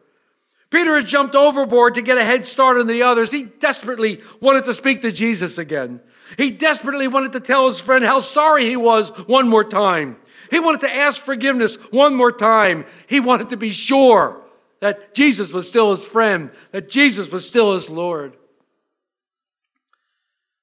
Peter 0.68 0.94
had 0.96 1.06
jumped 1.06 1.34
overboard 1.34 1.94
to 1.94 2.02
get 2.02 2.18
a 2.18 2.24
head 2.24 2.44
start 2.44 2.76
on 2.76 2.86
the 2.86 3.02
others. 3.02 3.32
He 3.32 3.44
desperately 3.44 4.20
wanted 4.40 4.66
to 4.66 4.74
speak 4.74 5.00
to 5.00 5.10
Jesus 5.10 5.56
again. 5.56 6.00
He 6.36 6.50
desperately 6.50 7.08
wanted 7.08 7.32
to 7.32 7.40
tell 7.40 7.64
his 7.66 7.80
friend 7.80 8.04
how 8.04 8.20
sorry 8.20 8.66
he 8.66 8.76
was 8.76 9.08
one 9.26 9.48
more 9.48 9.64
time. 9.64 10.18
He 10.50 10.60
wanted 10.60 10.82
to 10.82 10.94
ask 10.94 11.18
forgiveness 11.18 11.76
one 11.90 12.14
more 12.14 12.32
time. 12.32 12.84
He 13.06 13.20
wanted 13.20 13.48
to 13.50 13.56
be 13.56 13.70
sure 13.70 14.43
that 14.84 15.14
Jesus 15.14 15.50
was 15.50 15.66
still 15.66 15.92
his 15.92 16.04
friend, 16.04 16.50
that 16.72 16.90
Jesus 16.90 17.30
was 17.30 17.48
still 17.48 17.72
his 17.72 17.88
Lord. 17.88 18.36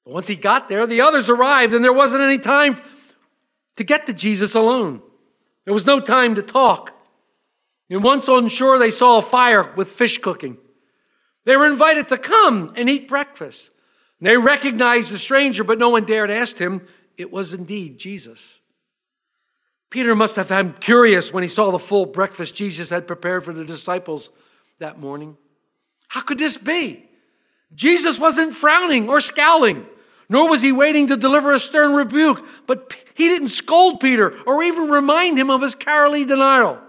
But 0.06 0.14
once 0.14 0.28
he 0.28 0.36
got 0.36 0.70
there, 0.70 0.86
the 0.86 1.02
others 1.02 1.28
arrived, 1.28 1.74
and 1.74 1.84
there 1.84 1.92
wasn't 1.92 2.22
any 2.22 2.38
time 2.38 2.80
to 3.78 3.84
get 3.84 4.06
to 4.06 4.14
Jesus 4.14 4.54
alone. 4.54 5.02
There 5.66 5.74
was 5.74 5.88
no 5.88 6.00
time 6.00 6.36
to 6.36 6.44
talk. 6.44 6.96
And 7.90 8.04
once 8.04 8.30
on 8.30 8.48
shore, 8.48 8.78
they 8.78 8.92
saw 8.92 9.18
a 9.18 9.24
fire 9.24 9.74
with 9.76 9.90
fish 9.90 10.20
cooking. 10.20 10.60
They 11.46 11.58
were 11.58 11.66
invited 11.66 12.08
to 12.10 12.18
come 12.20 12.74
and 12.76 12.88
eat 12.88 13.08
breakfast. 13.08 13.72
They 14.20 14.38
recognized 14.38 15.12
the 15.12 15.18
stranger, 15.18 15.64
but 15.64 15.80
no 15.80 15.90
one 15.90 16.06
dared 16.06 16.30
ask 16.30 16.60
him. 16.60 16.86
It 17.18 17.32
was 17.32 17.54
indeed 17.54 17.98
Jesus. 17.98 18.61
Peter 19.92 20.16
must 20.16 20.38
have 20.38 20.48
been 20.48 20.74
curious 20.80 21.34
when 21.34 21.44
he 21.44 21.50
saw 21.50 21.70
the 21.70 21.78
full 21.78 22.06
breakfast 22.06 22.56
Jesus 22.56 22.90
had 22.90 23.06
prepared 23.06 23.44
for 23.44 23.54
the 23.54 23.66
disciples 23.66 24.30
that 24.80 24.98
morning. 24.98 25.38
How 26.08 26.22
could 26.22 26.40
this 26.40 26.58
be? 26.58 27.06
Jesus 27.76 28.18
wasn't 28.18 28.56
frowning 28.56 29.10
or 29.10 29.20
scowling, 29.20 29.86
nor 30.30 30.50
was 30.50 30.62
he 30.62 30.72
waiting 30.72 31.08
to 31.08 31.18
deliver 31.18 31.52
a 31.52 31.60
stern 31.60 31.94
rebuke, 31.94 32.46
but 32.68 32.96
he 33.16 33.28
didn't 33.28 33.50
scold 33.50 34.00
Peter 34.00 34.34
or 34.48 34.64
even 34.64 34.90
remind 34.90 35.38
him 35.38 35.50
of 35.50 35.62
his 35.62 35.76
cowardly 35.76 36.24
denial. 36.24 36.80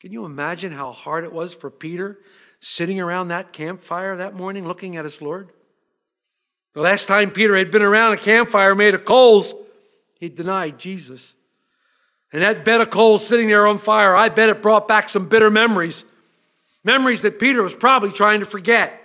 Can 0.00 0.12
you 0.12 0.24
imagine 0.24 0.72
how 0.72 0.92
hard 0.92 1.24
it 1.24 1.32
was 1.32 1.54
for 1.54 1.70
Peter 1.70 2.18
sitting 2.60 2.98
around 3.02 3.28
that 3.28 3.52
campfire 3.52 4.16
that 4.16 4.34
morning 4.34 4.66
looking 4.66 4.96
at 4.96 5.04
his 5.04 5.20
Lord? 5.20 5.50
The 6.72 6.80
last 6.80 7.06
time 7.06 7.30
Peter 7.30 7.54
had 7.54 7.70
been 7.70 7.82
around 7.82 8.14
a 8.14 8.16
campfire 8.16 8.74
made 8.74 8.94
of 8.94 9.04
coals, 9.04 9.54
he 10.18 10.30
denied 10.30 10.78
Jesus. 10.78 11.34
And 12.32 12.42
that 12.42 12.64
bed 12.64 12.80
of 12.80 12.90
coals 12.90 13.26
sitting 13.26 13.48
there 13.48 13.66
on 13.66 13.78
fire, 13.78 14.14
I 14.14 14.28
bet 14.28 14.48
it 14.48 14.62
brought 14.62 14.86
back 14.86 15.08
some 15.08 15.28
bitter 15.28 15.50
memories. 15.50 16.04
Memories 16.84 17.22
that 17.22 17.38
Peter 17.38 17.62
was 17.62 17.74
probably 17.74 18.10
trying 18.10 18.40
to 18.40 18.46
forget. 18.46 18.96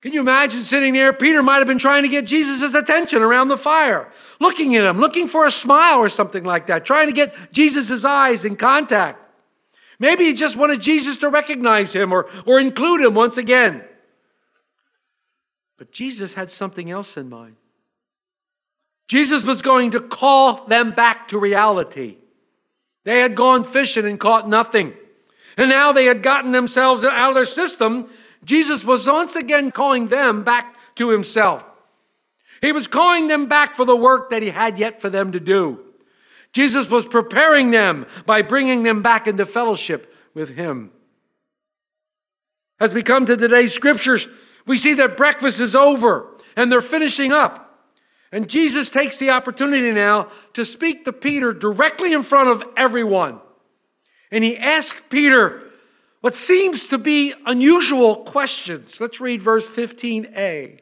Can 0.00 0.12
you 0.12 0.20
imagine 0.20 0.60
sitting 0.60 0.94
there? 0.94 1.12
Peter 1.12 1.42
might 1.42 1.58
have 1.58 1.66
been 1.66 1.78
trying 1.78 2.04
to 2.04 2.08
get 2.08 2.24
Jesus' 2.24 2.74
attention 2.74 3.20
around 3.20 3.48
the 3.48 3.58
fire, 3.58 4.10
looking 4.40 4.76
at 4.76 4.84
him, 4.84 4.98
looking 4.98 5.26
for 5.26 5.44
a 5.44 5.50
smile 5.50 5.98
or 5.98 6.08
something 6.08 6.44
like 6.44 6.68
that, 6.68 6.84
trying 6.84 7.08
to 7.08 7.12
get 7.12 7.52
Jesus' 7.52 8.04
eyes 8.04 8.44
in 8.44 8.54
contact. 8.54 9.20
Maybe 9.98 10.24
he 10.24 10.34
just 10.34 10.56
wanted 10.56 10.80
Jesus 10.80 11.16
to 11.18 11.28
recognize 11.28 11.94
him 11.94 12.12
or, 12.12 12.28
or 12.46 12.60
include 12.60 13.00
him 13.00 13.14
once 13.14 13.36
again. 13.36 13.82
But 15.76 15.90
Jesus 15.90 16.34
had 16.34 16.50
something 16.50 16.90
else 16.90 17.16
in 17.16 17.28
mind. 17.28 17.56
Jesus 19.08 19.42
was 19.42 19.62
going 19.62 19.90
to 19.92 20.00
call 20.00 20.66
them 20.66 20.90
back 20.92 21.28
to 21.28 21.38
reality. 21.38 22.16
They 23.04 23.20
had 23.20 23.34
gone 23.34 23.64
fishing 23.64 24.06
and 24.06 24.20
caught 24.20 24.48
nothing. 24.48 24.92
And 25.56 25.70
now 25.70 25.92
they 25.92 26.04
had 26.04 26.22
gotten 26.22 26.52
themselves 26.52 27.04
out 27.04 27.30
of 27.30 27.34
their 27.34 27.46
system. 27.46 28.08
Jesus 28.44 28.84
was 28.84 29.06
once 29.06 29.34
again 29.34 29.70
calling 29.70 30.08
them 30.08 30.44
back 30.44 30.76
to 30.96 31.08
himself. 31.10 31.64
He 32.60 32.70
was 32.70 32.86
calling 32.86 33.28
them 33.28 33.46
back 33.46 33.74
for 33.74 33.84
the 33.84 33.96
work 33.96 34.30
that 34.30 34.42
he 34.42 34.50
had 34.50 34.78
yet 34.78 35.00
for 35.00 35.08
them 35.08 35.32
to 35.32 35.40
do. 35.40 35.80
Jesus 36.52 36.90
was 36.90 37.06
preparing 37.06 37.70
them 37.70 38.06
by 38.26 38.42
bringing 38.42 38.82
them 38.82 39.02
back 39.02 39.26
into 39.26 39.46
fellowship 39.46 40.14
with 40.34 40.50
him. 40.50 40.90
As 42.80 42.94
we 42.94 43.02
come 43.02 43.26
to 43.26 43.36
today's 43.36 43.72
scriptures, 43.72 44.28
we 44.66 44.76
see 44.76 44.94
that 44.94 45.16
breakfast 45.16 45.60
is 45.60 45.74
over 45.74 46.36
and 46.56 46.70
they're 46.70 46.80
finishing 46.80 47.32
up. 47.32 47.67
And 48.30 48.48
Jesus 48.48 48.90
takes 48.90 49.18
the 49.18 49.30
opportunity 49.30 49.92
now 49.92 50.28
to 50.52 50.64
speak 50.64 51.04
to 51.04 51.12
Peter 51.12 51.52
directly 51.52 52.12
in 52.12 52.22
front 52.22 52.50
of 52.50 52.62
everyone. 52.76 53.40
And 54.30 54.44
he 54.44 54.56
asks 54.56 55.00
Peter 55.08 55.62
what 56.20 56.34
seems 56.34 56.88
to 56.88 56.98
be 56.98 57.32
unusual 57.46 58.16
questions. 58.16 59.00
Let's 59.00 59.20
read 59.20 59.40
verse 59.40 59.68
15a. 59.68 60.80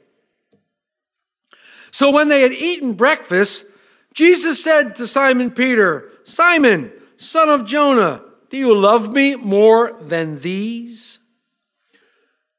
So 1.90 2.10
when 2.10 2.28
they 2.28 2.42
had 2.42 2.52
eaten 2.52 2.94
breakfast, 2.94 3.66
Jesus 4.12 4.62
said 4.62 4.96
to 4.96 5.06
Simon 5.06 5.50
Peter, 5.50 6.10
Simon, 6.24 6.90
son 7.16 7.48
of 7.48 7.66
Jonah, 7.66 8.22
do 8.50 8.56
you 8.56 8.76
love 8.76 9.12
me 9.12 9.36
more 9.36 9.92
than 10.00 10.40
these? 10.40 11.20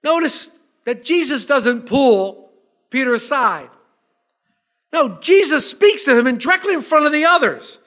Notice 0.04 0.52
that 0.86 1.04
Jesus 1.04 1.46
doesn't 1.46 1.86
pull 1.86 2.52
Peter 2.90 3.14
aside. 3.14 3.70
No, 4.94 5.18
Jesus 5.20 5.70
speaks 5.70 6.06
to 6.06 6.18
him 6.18 6.28
and 6.28 6.40
directly 6.40 6.74
in 6.74 6.82
front 6.82 7.06
of 7.06 7.12
the 7.12 7.26
others. 7.26 7.80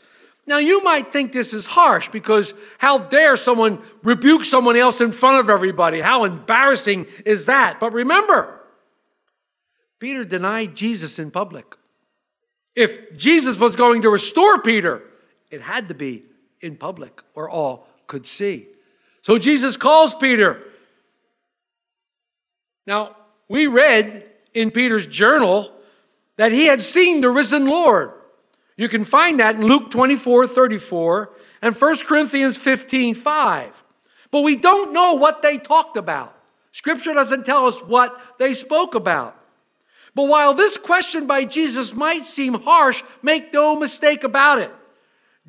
Now, 0.46 0.58
you 0.58 0.82
might 0.82 1.12
think 1.12 1.32
this 1.32 1.52
is 1.52 1.66
harsh 1.66 2.08
because 2.08 2.54
how 2.78 2.98
dare 2.98 3.36
someone 3.36 3.80
rebuke 4.02 4.44
someone 4.44 4.76
else 4.76 5.00
in 5.00 5.12
front 5.12 5.38
of 5.38 5.48
everybody? 5.48 6.00
How 6.00 6.24
embarrassing 6.24 7.06
is 7.24 7.46
that? 7.46 7.78
But 7.78 7.92
remember, 7.92 8.60
Peter 9.98 10.24
denied 10.24 10.74
Jesus 10.74 11.18
in 11.18 11.30
public. 11.30 11.76
If 12.74 13.16
Jesus 13.16 13.58
was 13.58 13.76
going 13.76 14.02
to 14.02 14.10
restore 14.10 14.60
Peter, 14.60 15.02
it 15.50 15.62
had 15.62 15.88
to 15.88 15.94
be 15.94 16.24
in 16.60 16.76
public 16.76 17.22
where 17.34 17.48
all 17.48 17.88
could 18.06 18.26
see. 18.26 18.68
So 19.22 19.38
Jesus 19.38 19.76
calls 19.76 20.14
Peter 20.14 20.62
now, 22.90 23.14
we 23.48 23.68
read 23.68 24.28
in 24.54 24.72
Peter's 24.72 25.06
journal 25.06 25.70
that 26.40 26.52
he 26.52 26.64
had 26.64 26.80
seen 26.80 27.20
the 27.20 27.28
risen 27.28 27.66
Lord. 27.66 28.12
You 28.78 28.88
can 28.88 29.04
find 29.04 29.40
that 29.40 29.56
in 29.56 29.66
Luke 29.66 29.90
24 29.90 30.46
34 30.46 31.30
and 31.60 31.76
1 31.76 31.96
Corinthians 32.06 32.56
15 32.56 33.14
5. 33.14 33.84
But 34.30 34.40
we 34.40 34.56
don't 34.56 34.94
know 34.94 35.12
what 35.12 35.42
they 35.42 35.58
talked 35.58 35.98
about. 35.98 36.34
Scripture 36.72 37.12
doesn't 37.12 37.44
tell 37.44 37.66
us 37.66 37.80
what 37.80 38.38
they 38.38 38.54
spoke 38.54 38.94
about. 38.94 39.36
But 40.14 40.28
while 40.28 40.54
this 40.54 40.78
question 40.78 41.26
by 41.26 41.44
Jesus 41.44 41.92
might 41.92 42.24
seem 42.24 42.54
harsh, 42.54 43.02
make 43.20 43.52
no 43.52 43.78
mistake 43.78 44.24
about 44.24 44.60
it. 44.60 44.72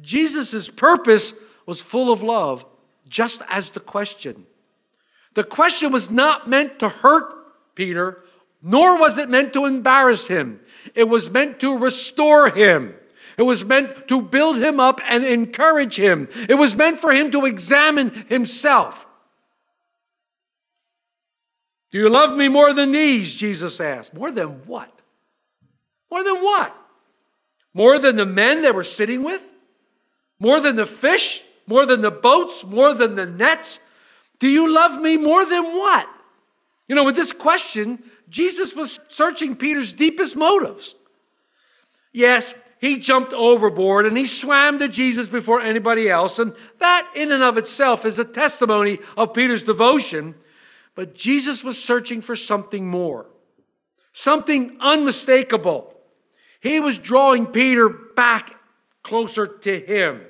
Jesus' 0.01 0.67
purpose 0.67 1.31
was 1.65 1.81
full 1.81 2.11
of 2.11 2.21
love, 2.21 2.65
just 3.07 3.43
as 3.49 3.69
the 3.69 3.79
question. 3.79 4.45
The 5.35 5.45
question 5.45 5.93
was 5.93 6.11
not 6.11 6.49
meant 6.49 6.79
to 6.79 6.89
hurt 6.89 7.33
Peter, 7.75 8.25
nor 8.61 8.99
was 8.99 9.17
it 9.17 9.29
meant 9.29 9.53
to 9.53 9.65
embarrass 9.65 10.27
him. 10.27 10.59
It 10.95 11.09
was 11.09 11.29
meant 11.29 11.59
to 11.59 11.77
restore 11.77 12.49
him. 12.49 12.95
It 13.37 13.43
was 13.43 13.65
meant 13.65 14.07
to 14.09 14.21
build 14.21 14.57
him 14.57 14.79
up 14.79 14.99
and 15.07 15.25
encourage 15.25 15.95
him. 15.95 16.27
It 16.49 16.55
was 16.55 16.75
meant 16.75 16.99
for 16.99 17.11
him 17.11 17.31
to 17.31 17.45
examine 17.45 18.25
himself. 18.27 19.05
Do 21.91 21.97
you 21.97 22.09
love 22.09 22.35
me 22.35 22.47
more 22.47 22.73
than 22.73 22.91
these? 22.91 23.35
Jesus 23.35 23.79
asked. 23.79 24.13
More 24.13 24.31
than 24.31 24.65
what? 24.65 25.01
More 26.09 26.23
than 26.23 26.37
what? 26.37 26.75
More 27.73 27.99
than 27.99 28.15
the 28.15 28.25
men 28.25 28.61
they 28.61 28.71
were 28.71 28.83
sitting 28.83 29.23
with? 29.23 29.51
More 30.39 30.59
than 30.59 30.75
the 30.75 30.85
fish? 30.85 31.43
More 31.67 31.85
than 31.85 32.01
the 32.01 32.11
boats? 32.11 32.63
More 32.63 32.93
than 32.93 33.15
the 33.15 33.25
nets? 33.25 33.79
Do 34.39 34.47
you 34.47 34.73
love 34.73 34.99
me 34.99 35.17
more 35.17 35.45
than 35.45 35.63
what? 35.63 36.09
You 36.87 36.95
know, 36.95 37.03
with 37.03 37.15
this 37.15 37.31
question, 37.31 38.03
Jesus 38.31 38.73
was 38.75 38.99
searching 39.09 39.55
Peter's 39.55 39.93
deepest 39.93 40.35
motives. 40.35 40.95
Yes, 42.13 42.55
he 42.79 42.97
jumped 42.97 43.33
overboard 43.33 44.05
and 44.07 44.17
he 44.17 44.25
swam 44.25 44.79
to 44.79 44.87
Jesus 44.87 45.27
before 45.27 45.61
anybody 45.61 46.09
else, 46.09 46.39
and 46.39 46.55
that 46.79 47.07
in 47.15 47.31
and 47.31 47.43
of 47.43 47.57
itself 47.57 48.05
is 48.05 48.17
a 48.17 48.25
testimony 48.25 48.97
of 49.15 49.33
Peter's 49.33 49.63
devotion. 49.63 50.33
But 50.95 51.13
Jesus 51.13 51.63
was 51.63 51.81
searching 51.81 52.21
for 52.21 52.35
something 52.35 52.87
more, 52.87 53.27
something 54.13 54.77
unmistakable. 54.79 55.93
He 56.59 56.79
was 56.79 56.97
drawing 56.97 57.47
Peter 57.47 57.89
back 57.89 58.55
closer 59.03 59.45
to 59.45 59.79
him. 59.79 60.21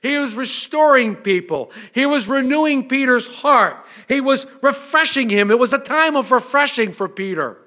He 0.00 0.16
was 0.16 0.34
restoring 0.34 1.14
people. 1.16 1.70
He 1.92 2.06
was 2.06 2.26
renewing 2.26 2.88
Peter's 2.88 3.26
heart. 3.26 3.84
He 4.08 4.20
was 4.20 4.46
refreshing 4.62 5.28
him. 5.28 5.50
It 5.50 5.58
was 5.58 5.72
a 5.72 5.78
time 5.78 6.16
of 6.16 6.30
refreshing 6.30 6.92
for 6.92 7.06
Peter, 7.08 7.58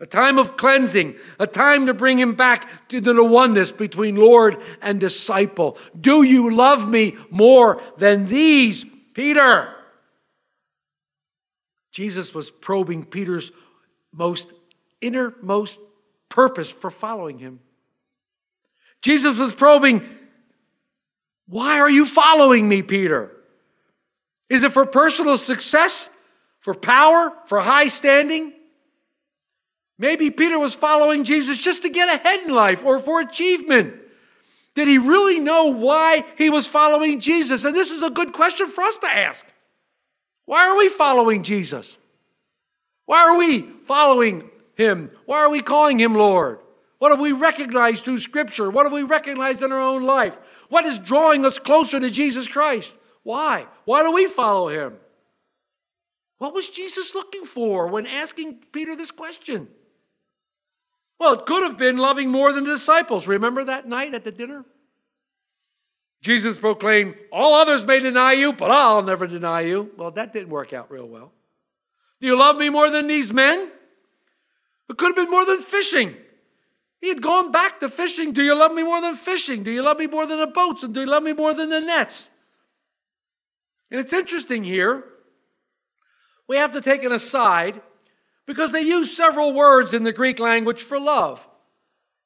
a 0.00 0.06
time 0.06 0.38
of 0.38 0.56
cleansing, 0.56 1.14
a 1.38 1.46
time 1.46 1.86
to 1.86 1.94
bring 1.94 2.18
him 2.18 2.34
back 2.34 2.88
to 2.88 3.00
the 3.00 3.22
oneness 3.22 3.70
between 3.70 4.16
Lord 4.16 4.60
and 4.82 4.98
disciple. 4.98 5.78
Do 5.98 6.24
you 6.24 6.52
love 6.52 6.90
me 6.90 7.16
more 7.30 7.80
than 7.96 8.26
these, 8.26 8.84
Peter? 9.14 9.72
Jesus 11.92 12.34
was 12.34 12.50
probing 12.50 13.04
Peter's 13.04 13.52
most 14.12 14.52
innermost 15.00 15.78
purpose 16.28 16.72
for 16.72 16.90
following 16.90 17.38
him. 17.38 17.60
Jesus 19.00 19.38
was 19.38 19.52
probing 19.52 20.13
why 21.46 21.78
are 21.80 21.90
you 21.90 22.06
following 22.06 22.68
me, 22.68 22.82
Peter? 22.82 23.30
Is 24.48 24.62
it 24.62 24.72
for 24.72 24.86
personal 24.86 25.36
success, 25.36 26.08
for 26.60 26.74
power, 26.74 27.32
for 27.46 27.60
high 27.60 27.88
standing? 27.88 28.52
Maybe 29.98 30.30
Peter 30.30 30.58
was 30.58 30.74
following 30.74 31.24
Jesus 31.24 31.60
just 31.60 31.82
to 31.82 31.88
get 31.88 32.08
ahead 32.08 32.40
in 32.46 32.54
life 32.54 32.84
or 32.84 32.98
for 32.98 33.20
achievement. 33.20 33.94
Did 34.74 34.88
he 34.88 34.98
really 34.98 35.38
know 35.38 35.66
why 35.66 36.24
he 36.36 36.50
was 36.50 36.66
following 36.66 37.20
Jesus? 37.20 37.64
And 37.64 37.76
this 37.76 37.90
is 37.90 38.02
a 38.02 38.10
good 38.10 38.32
question 38.32 38.66
for 38.66 38.82
us 38.82 38.96
to 38.96 39.08
ask. 39.08 39.46
Why 40.46 40.68
are 40.68 40.76
we 40.76 40.88
following 40.88 41.42
Jesus? 41.42 41.98
Why 43.06 43.20
are 43.28 43.38
we 43.38 43.62
following 43.86 44.50
him? 44.74 45.10
Why 45.26 45.38
are 45.38 45.50
we 45.50 45.60
calling 45.60 45.98
him 45.98 46.14
Lord? 46.14 46.58
What 47.04 47.10
have 47.10 47.20
we 47.20 47.32
recognized 47.32 48.02
through 48.02 48.16
Scripture? 48.16 48.70
What 48.70 48.86
have 48.86 48.92
we 48.94 49.02
recognized 49.02 49.60
in 49.60 49.72
our 49.72 49.78
own 49.78 50.04
life? 50.04 50.64
What 50.70 50.86
is 50.86 50.96
drawing 50.96 51.44
us 51.44 51.58
closer 51.58 52.00
to 52.00 52.08
Jesus 52.08 52.48
Christ? 52.48 52.96
Why? 53.22 53.66
Why 53.84 54.02
do 54.02 54.10
we 54.10 54.26
follow 54.26 54.68
him? 54.68 54.94
What 56.38 56.54
was 56.54 56.70
Jesus 56.70 57.14
looking 57.14 57.44
for 57.44 57.88
when 57.88 58.06
asking 58.06 58.60
Peter 58.72 58.96
this 58.96 59.10
question? 59.10 59.68
Well, 61.20 61.34
it 61.34 61.44
could 61.44 61.62
have 61.64 61.76
been 61.76 61.98
loving 61.98 62.30
more 62.30 62.54
than 62.54 62.64
the 62.64 62.70
disciples. 62.70 63.28
Remember 63.28 63.62
that 63.64 63.86
night 63.86 64.14
at 64.14 64.24
the 64.24 64.32
dinner? 64.32 64.64
Jesus 66.22 66.56
proclaimed, 66.56 67.16
All 67.30 67.52
others 67.52 67.84
may 67.84 68.00
deny 68.00 68.32
you, 68.32 68.54
but 68.54 68.70
I'll 68.70 69.02
never 69.02 69.26
deny 69.26 69.60
you. 69.60 69.90
Well, 69.98 70.12
that 70.12 70.32
didn't 70.32 70.48
work 70.48 70.72
out 70.72 70.90
real 70.90 71.06
well. 71.06 71.32
Do 72.22 72.26
you 72.26 72.38
love 72.38 72.56
me 72.56 72.70
more 72.70 72.88
than 72.88 73.08
these 73.08 73.30
men? 73.30 73.70
It 74.88 74.96
could 74.96 75.08
have 75.08 75.16
been 75.16 75.30
more 75.30 75.44
than 75.44 75.60
fishing. 75.60 76.16
He 77.04 77.10
had 77.10 77.20
gone 77.20 77.52
back 77.52 77.80
to 77.80 77.90
fishing. 77.90 78.32
Do 78.32 78.42
you 78.42 78.58
love 78.58 78.72
me 78.72 78.82
more 78.82 78.98
than 79.02 79.14
fishing? 79.14 79.62
Do 79.62 79.70
you 79.70 79.82
love 79.82 79.98
me 79.98 80.06
more 80.06 80.24
than 80.24 80.38
the 80.38 80.46
boats? 80.46 80.82
And 80.84 80.94
do 80.94 81.00
you 81.00 81.06
love 81.06 81.22
me 81.22 81.34
more 81.34 81.52
than 81.52 81.68
the 81.68 81.80
nets? 81.80 82.30
And 83.90 84.00
it's 84.00 84.14
interesting 84.14 84.64
here. 84.64 85.04
We 86.48 86.56
have 86.56 86.72
to 86.72 86.80
take 86.80 87.02
an 87.02 87.12
aside 87.12 87.82
because 88.46 88.72
they 88.72 88.80
use 88.80 89.14
several 89.14 89.52
words 89.52 89.92
in 89.92 90.02
the 90.02 90.14
Greek 90.14 90.38
language 90.38 90.82
for 90.82 90.98
love. 90.98 91.46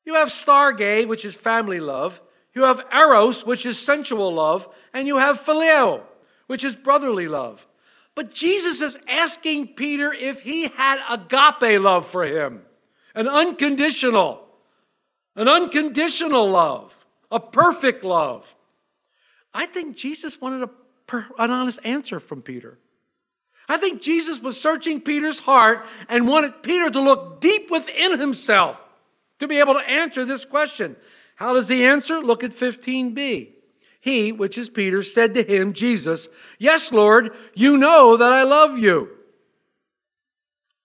You 0.05 0.15
have 0.15 0.29
storge, 0.29 1.09
which 1.09 1.25
is 1.25 1.35
family 1.35 1.81
love. 1.81 2.23
You 2.55 2.63
have 2.63 2.85
eros, 2.95 3.45
which 3.45 3.67
is 3.67 3.85
sensual 3.85 4.33
love. 4.33 4.69
And 4.95 5.09
you 5.09 5.19
have 5.19 5.41
phileo, 5.41 6.03
which 6.47 6.63
is 6.63 6.77
brotherly 6.77 7.27
love. 7.27 7.67
But 8.15 8.33
Jesus 8.33 8.81
is 8.81 8.97
asking 9.09 9.75
Peter 9.75 10.13
if 10.13 10.43
he 10.43 10.69
had 10.69 11.01
agape 11.11 11.83
love 11.83 12.07
for 12.07 12.25
him, 12.25 12.63
an 13.17 13.27
unconditional, 13.27 14.45
an 15.39 15.49
unconditional 15.49 16.51
love, 16.51 16.93
a 17.31 17.39
perfect 17.41 18.05
love. 18.05 18.55
I 19.55 19.67
think 19.67 19.97
Jesus 19.97 20.41
wanted 20.41 20.65
a 20.65 20.71
an 21.39 21.51
honest 21.51 21.81
answer 21.85 22.21
from 22.21 22.43
Peter. 22.43 22.77
I 23.67 23.79
think 23.79 24.03
Jesus 24.03 24.41
was 24.41 24.61
searching 24.61 25.01
Peter's 25.01 25.41
heart 25.41 25.87
and 26.09 26.29
wanted 26.29 26.63
Peter 26.63 26.91
to 26.91 27.01
look 27.01 27.41
deep 27.41 27.71
within 27.71 28.21
himself 28.21 28.85
to 29.39 29.49
be 29.49 29.59
able 29.59 29.73
to 29.73 29.81
answer 29.81 30.27
this 30.27 30.45
question. 30.45 30.97
How 31.37 31.55
does 31.55 31.69
he 31.69 31.85
answer? 31.85 32.21
Look 32.21 32.45
at 32.45 32.51
15b. 32.51 33.49
He, 34.01 34.33
which 34.33 34.59
is 34.59 34.69
Peter, 34.69 35.03
said 35.03 35.33
to 35.35 35.43
him, 35.43 35.73
Jesus, 35.73 36.29
Yes, 36.59 36.93
Lord, 36.93 37.35
you 37.55 37.79
know 37.79 38.17
that 38.17 38.33
I 38.33 38.43
love 38.43 38.79
you. 38.79 39.18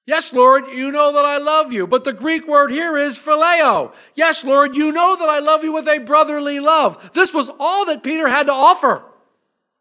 Yes, 0.05 0.33
Lord, 0.33 0.65
you 0.67 0.91
know 0.91 1.13
that 1.13 1.23
I 1.23 1.37
love 1.37 1.71
you. 1.71 1.87
But 1.87 2.03
the 2.03 2.11
Greek 2.13 2.47
word 2.47 2.71
here 2.71 2.97
is 2.97 3.17
phileo. 3.17 3.93
Yes, 4.15 4.43
Lord, 4.43 4.75
you 4.75 4.91
know 4.91 5.15
that 5.17 5.29
I 5.29 5.39
love 5.39 5.63
you 5.63 5.71
with 5.71 5.87
a 5.87 5.99
brotherly 5.99 6.59
love. 6.59 7.11
This 7.13 7.33
was 7.33 7.49
all 7.59 7.85
that 7.85 8.03
Peter 8.03 8.27
had 8.27 8.47
to 8.47 8.53
offer. 8.53 9.03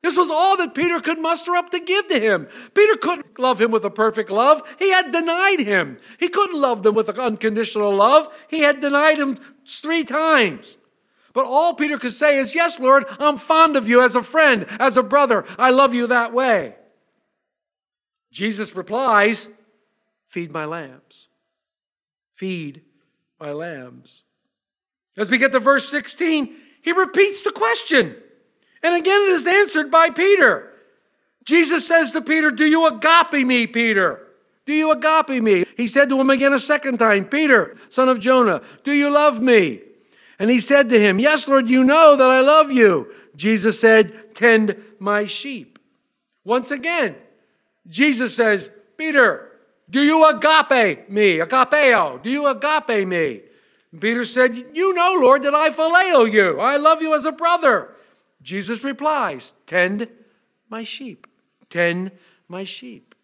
This 0.02 0.16
was 0.16 0.30
all 0.30 0.56
that 0.56 0.74
Peter 0.74 1.00
could 1.00 1.20
muster 1.20 1.52
up 1.54 1.70
to 1.70 1.78
give 1.78 2.08
to 2.08 2.18
him. 2.18 2.48
Peter 2.74 2.96
couldn't 2.96 3.38
love 3.38 3.60
him 3.60 3.70
with 3.70 3.84
a 3.84 3.90
perfect 3.90 4.30
love. 4.30 4.62
He 4.78 4.90
had 4.90 5.12
denied 5.12 5.60
him. 5.60 5.98
He 6.18 6.28
couldn't 6.28 6.60
love 6.60 6.82
them 6.82 6.94
with 6.94 7.08
an 7.08 7.20
unconditional 7.20 7.94
love. 7.94 8.28
He 8.48 8.60
had 8.60 8.80
denied 8.80 9.18
him 9.18 9.38
three 9.66 10.02
times. 10.02 10.78
But 11.32 11.46
all 11.46 11.74
Peter 11.74 11.98
could 11.98 12.12
say 12.12 12.38
is, 12.38 12.54
Yes, 12.54 12.78
Lord, 12.80 13.04
I'm 13.18 13.38
fond 13.38 13.76
of 13.76 13.88
you 13.88 14.02
as 14.02 14.16
a 14.16 14.22
friend, 14.22 14.66
as 14.78 14.96
a 14.96 15.02
brother. 15.02 15.44
I 15.56 15.70
love 15.70 15.94
you 15.94 16.08
that 16.08 16.32
way. 16.32 16.74
Jesus 18.32 18.74
replies, 18.74 19.48
Feed 20.32 20.50
my 20.50 20.64
lambs. 20.64 21.28
Feed 22.32 22.80
my 23.38 23.52
lambs. 23.52 24.24
As 25.14 25.30
we 25.30 25.36
get 25.36 25.52
to 25.52 25.60
verse 25.60 25.90
16, 25.90 26.56
he 26.80 26.92
repeats 26.92 27.42
the 27.42 27.52
question. 27.52 28.16
And 28.82 28.96
again, 28.96 29.20
it 29.20 29.32
is 29.32 29.46
answered 29.46 29.90
by 29.90 30.08
Peter. 30.08 30.72
Jesus 31.44 31.86
says 31.86 32.12
to 32.12 32.22
Peter, 32.22 32.50
Do 32.50 32.64
you 32.64 32.86
agape 32.86 33.46
me, 33.46 33.66
Peter? 33.66 34.26
Do 34.64 34.72
you 34.72 34.90
agape 34.90 35.42
me? 35.42 35.66
He 35.76 35.86
said 35.86 36.08
to 36.08 36.18
him 36.18 36.30
again 36.30 36.54
a 36.54 36.58
second 36.58 36.96
time, 36.96 37.26
Peter, 37.26 37.76
son 37.90 38.08
of 38.08 38.18
Jonah, 38.18 38.62
do 38.84 38.92
you 38.92 39.12
love 39.12 39.42
me? 39.42 39.82
And 40.38 40.50
he 40.50 40.60
said 40.60 40.88
to 40.88 40.98
him, 40.98 41.18
Yes, 41.18 41.46
Lord, 41.46 41.68
you 41.68 41.84
know 41.84 42.16
that 42.16 42.30
I 42.30 42.40
love 42.40 42.72
you. 42.72 43.12
Jesus 43.36 43.78
said, 43.78 44.34
Tend 44.34 44.82
my 44.98 45.26
sheep. 45.26 45.78
Once 46.42 46.70
again, 46.70 47.16
Jesus 47.86 48.34
says, 48.34 48.70
Peter, 48.96 49.51
do 49.92 50.00
you 50.00 50.26
agape 50.26 51.10
me? 51.10 51.38
Agapeo. 51.38 52.22
Do 52.22 52.30
you 52.30 52.46
agape 52.46 53.06
me? 53.06 53.42
And 53.92 54.00
Peter 54.00 54.24
said, 54.24 54.56
You 54.72 54.94
know, 54.94 55.18
Lord, 55.20 55.42
that 55.42 55.54
I 55.54 55.68
phileo 55.68 56.32
you. 56.32 56.58
I 56.58 56.78
love 56.78 57.02
you 57.02 57.14
as 57.14 57.26
a 57.26 57.32
brother. 57.32 57.94
Jesus 58.40 58.82
replies, 58.82 59.52
Tend 59.66 60.08
my 60.70 60.82
sheep. 60.82 61.26
Tend 61.68 62.10
my 62.48 62.64
sheep. 62.64 63.14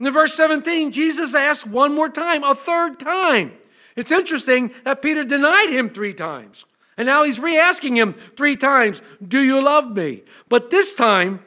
In 0.00 0.10
verse 0.10 0.32
17, 0.32 0.92
Jesus 0.92 1.34
asks 1.34 1.66
one 1.66 1.94
more 1.94 2.08
time, 2.08 2.42
a 2.42 2.54
third 2.54 2.98
time. 2.98 3.52
It's 3.94 4.10
interesting 4.10 4.72
that 4.84 5.02
Peter 5.02 5.24
denied 5.24 5.68
him 5.68 5.90
three 5.90 6.14
times. 6.14 6.64
And 6.96 7.04
now 7.04 7.22
he's 7.22 7.38
re 7.38 7.58
asking 7.58 7.96
him 7.96 8.14
three 8.34 8.56
times, 8.56 9.02
Do 9.26 9.42
you 9.42 9.62
love 9.62 9.94
me? 9.94 10.22
But 10.48 10.70
this 10.70 10.94
time, 10.94 11.44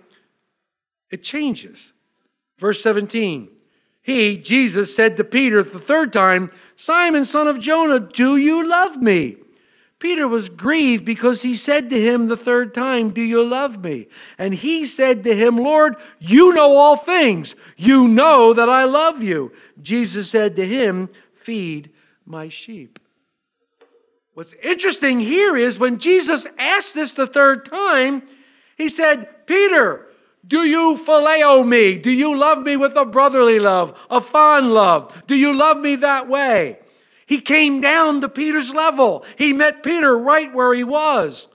it 1.10 1.24
changes. 1.24 1.94
Verse 2.60 2.84
17 2.84 3.55
he, 4.06 4.38
Jesus, 4.38 4.96
said 4.96 5.18
to 5.18 5.24
Peter 5.24 5.64
the 5.64 5.80
third 5.80 6.14
time, 6.14 6.52
Simon, 6.76 7.26
son 7.26 7.48
of 7.48 7.60
Jonah, 7.60 8.00
do 8.00 8.38
you 8.38 8.64
love 8.64 9.02
me? 9.02 9.38
Peter 9.98 10.28
was 10.28 10.48
grieved 10.48 11.04
because 11.04 11.42
he 11.42 11.56
said 11.56 11.90
to 11.90 12.00
him 12.00 12.28
the 12.28 12.38
third 12.38 12.72
time, 12.72 13.10
Do 13.10 13.24
you 13.24 13.44
love 13.44 13.84
me? 13.84 14.06
And 14.38 14.54
he 14.54 14.86
said 14.86 15.24
to 15.24 15.36
him, 15.36 15.58
Lord, 15.58 15.96
you 16.20 16.54
know 16.54 16.76
all 16.76 16.96
things. 16.96 17.56
You 17.78 18.08
know 18.08 18.54
that 18.54 18.70
I 18.70 18.84
love 18.84 19.24
you. 19.24 19.52
Jesus 19.82 20.30
said 20.30 20.56
to 20.58 20.68
him, 20.68 21.10
Feed 21.34 21.90
my 22.28 22.48
sheep. 22.48 23.00
What's 24.36 24.54
interesting 24.62 25.20
here 25.20 25.58
is 25.58 25.80
when 25.80 25.98
Jesus 25.98 26.46
asked 26.60 26.94
this 26.94 27.16
the 27.16 27.26
third 27.26 27.66
time, 27.66 28.22
he 28.78 28.88
said, 28.88 29.48
Peter, 29.48 30.06
do 30.46 30.64
you 30.68 30.98
phileo 30.98 31.68
me? 31.68 31.98
Do 31.98 32.12
you 32.12 32.38
love 32.38 32.62
me 32.62 32.78
with 32.78 32.96
a 32.96 33.06
brotherly 33.06 33.60
love, 33.60 34.00
a 34.10 34.22
fond 34.22 34.74
love? 34.74 35.24
Do 35.28 35.36
you 35.36 35.58
love 35.58 35.78
me 35.78 35.96
that 35.98 36.28
way? 36.28 36.80
He 37.26 37.42
came 37.42 37.82
down 37.82 38.22
to 38.22 38.30
Peter's 38.30 38.74
level. 38.74 39.26
He 39.38 39.54
met 39.54 39.84
Peter 39.84 40.16
right 40.18 40.54
where 40.54 40.74
he 40.74 40.84
was. 40.84 41.48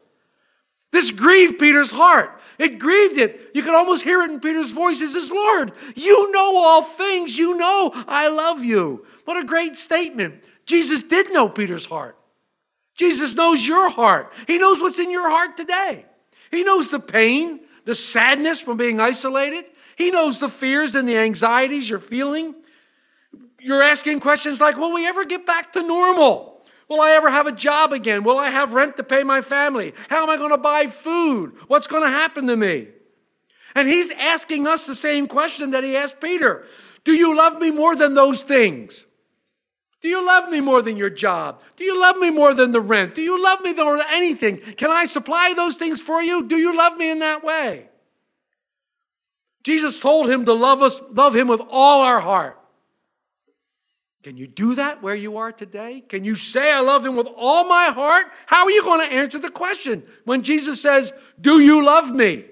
This 0.91 1.13
grieved 1.13 1.61
Peter's 1.61 1.93
heart. 1.93 2.41
It 2.59 2.79
grieved 2.79 3.17
it. 3.19 3.51
You 3.55 3.63
could 3.63 3.75
almost 3.75 4.03
hear 4.03 4.23
it 4.23 4.31
in 4.31 4.41
Peter's 4.41 4.73
voice. 4.73 5.01
He 5.01 5.07
says, 5.07 5.31
Lord, 5.31 5.73
you 5.95 6.33
know 6.33 6.57
all 6.59 6.83
things. 6.83 7.39
You 7.39 7.57
know 7.57 7.93
I 8.09 8.29
love 8.29 8.65
you. 8.65 9.07
What 9.25 9.43
a 9.43 9.47
great 9.47 9.77
statement. 9.77 10.43
Jesus 10.67 11.03
did 11.03 11.33
know 11.33 11.49
Peter's 11.49 11.87
heart. 11.87 12.19
Jesus 12.97 13.35
knows 13.35 13.67
your 13.67 13.89
heart. 13.89 14.33
He 14.47 14.59
knows 14.59 14.81
what's 14.81 14.99
in 14.99 15.11
your 15.11 15.31
heart 15.31 15.57
today. 15.57 16.05
He 16.51 16.65
knows 16.65 16.91
the 16.91 17.01
pain, 17.01 17.61
the 17.85 17.95
sadness 17.95 18.61
from 18.61 18.77
being 18.77 19.01
isolated. 19.01 19.65
He 19.97 20.11
knows 20.11 20.41
the 20.41 20.49
fears 20.49 20.95
and 20.95 21.09
the 21.09 21.17
anxieties 21.17 21.91
you're 21.91 21.99
feeling. 21.99 22.55
You're 23.61 23.83
asking 23.83 24.21
questions 24.21 24.61
like, 24.61 24.77
Will 24.77 24.93
we 24.93 25.07
ever 25.07 25.25
get 25.25 25.47
back 25.47 25.73
to 25.75 25.83
normal? 25.83 26.63
Will 26.89 27.01
I 27.01 27.13
ever 27.13 27.31
have 27.31 27.47
a 27.47 27.53
job 27.53 27.93
again? 27.93 28.25
Will 28.25 28.39
I 28.39 28.51
have 28.51 28.73
rent 28.73 28.97
to 28.97 29.05
pay 29.05 29.23
my 29.23 29.43
family? 29.43 29.95
How 30.09 30.25
am 30.25 30.31
I 30.31 30.37
going 30.37 30.51
to 30.51 30.59
buy 30.59 30.89
food? 30.89 31.53
What's 31.69 31.87
going 31.87 32.03
to 32.03 32.09
happen 32.09 32.49
to 32.49 32.57
me? 32.57 32.89
And 33.77 33.87
he's 33.87 34.11
asking 34.13 34.67
us 34.67 34.87
the 34.87 34.97
same 34.97 35.29
question 35.29 35.71
that 35.71 35.85
he 35.85 35.97
asked 35.97 36.21
Peter 36.21 36.65
Do 37.05 37.13
you 37.13 37.37
love 37.37 37.61
me 37.61 37.71
more 37.71 37.95
than 37.95 38.15
those 38.15 38.43
things? 38.43 39.07
Do 40.01 40.09
you 40.09 40.27
love 40.27 40.49
me 40.49 40.61
more 40.61 40.81
than 40.83 40.97
your 40.97 41.11
job? 41.11 41.63
Do 41.77 41.85
you 41.85 42.01
love 42.01 42.17
me 42.17 42.31
more 42.31 42.55
than 42.55 42.71
the 42.71 42.81
rent? 42.81 43.15
Do 43.15 43.23
you 43.23 43.43
love 43.43 43.61
me 43.61 43.75
more 43.75 43.99
than 43.99 44.07
anything? 44.11 44.57
Can 44.57 44.91
I 44.91 45.05
supply 45.05 45.53
those 45.55 45.77
things 45.77 46.01
for 46.01 46.23
you? 46.23 46.49
Do 46.49 46.57
you 46.57 46.77
love 46.77 46.97
me 46.97 47.11
in 47.11 47.19
that 47.19 47.45
way? 47.45 47.89
Jesus 49.63 50.01
told 50.01 50.31
him 50.31 50.47
to 50.47 50.55
love 50.55 50.81
us, 50.81 51.01
love 51.13 51.37
him 51.37 51.49
with 51.49 51.61
all 51.69 52.01
our 52.01 52.21
heart. 52.21 52.57
Can 54.23 54.37
you 54.37 54.47
do 54.47 54.75
that 54.75 55.03
where 55.03 55.15
you 55.15 55.39
are 55.39 55.53
today? 55.53 56.03
Can 56.07 56.25
you 56.25 56.35
say, 56.35 56.71
I 56.71 56.81
love 56.81 57.05
him 57.05 57.17
with 57.17 57.29
all 57.37 57.65
my 57.69 57.87
heart? 57.87 58.27
How 58.47 58.65
are 58.65 58.71
you 58.71 58.83
going 58.83 59.07
to 59.07 59.15
answer 59.15 59.39
the 59.39 59.51
question 59.51 60.03
when 60.25 60.43
Jesus 60.43 60.81
says, 60.81 61.13
Do 61.41 61.61
you 61.61 61.85
love 61.85 62.11
me? 62.11 62.45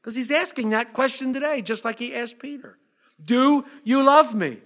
Because 0.00 0.16
he's 0.16 0.30
asking 0.30 0.70
that 0.70 0.92
question 0.92 1.32
today, 1.32 1.62
just 1.62 1.84
like 1.84 1.98
he 1.98 2.14
asked 2.14 2.38
Peter. 2.38 2.78
Do 3.24 3.64
you 3.84 4.04
love 4.04 4.34
me? 4.34 4.58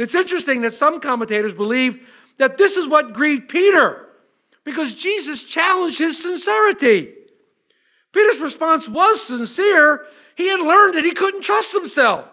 It's 0.00 0.14
interesting 0.14 0.62
that 0.62 0.72
some 0.72 0.98
commentators 0.98 1.52
believe 1.52 2.08
that 2.38 2.56
this 2.56 2.78
is 2.78 2.88
what 2.88 3.12
grieved 3.12 3.50
Peter 3.50 4.06
because 4.64 4.94
Jesus 4.94 5.42
challenged 5.42 5.98
his 5.98 6.22
sincerity. 6.22 7.12
Peter's 8.10 8.40
response 8.40 8.88
was 8.88 9.22
sincere. 9.22 10.06
He 10.36 10.48
had 10.48 10.60
learned 10.60 10.94
that 10.94 11.04
he 11.04 11.12
couldn't 11.12 11.42
trust 11.42 11.74
himself. 11.74 12.30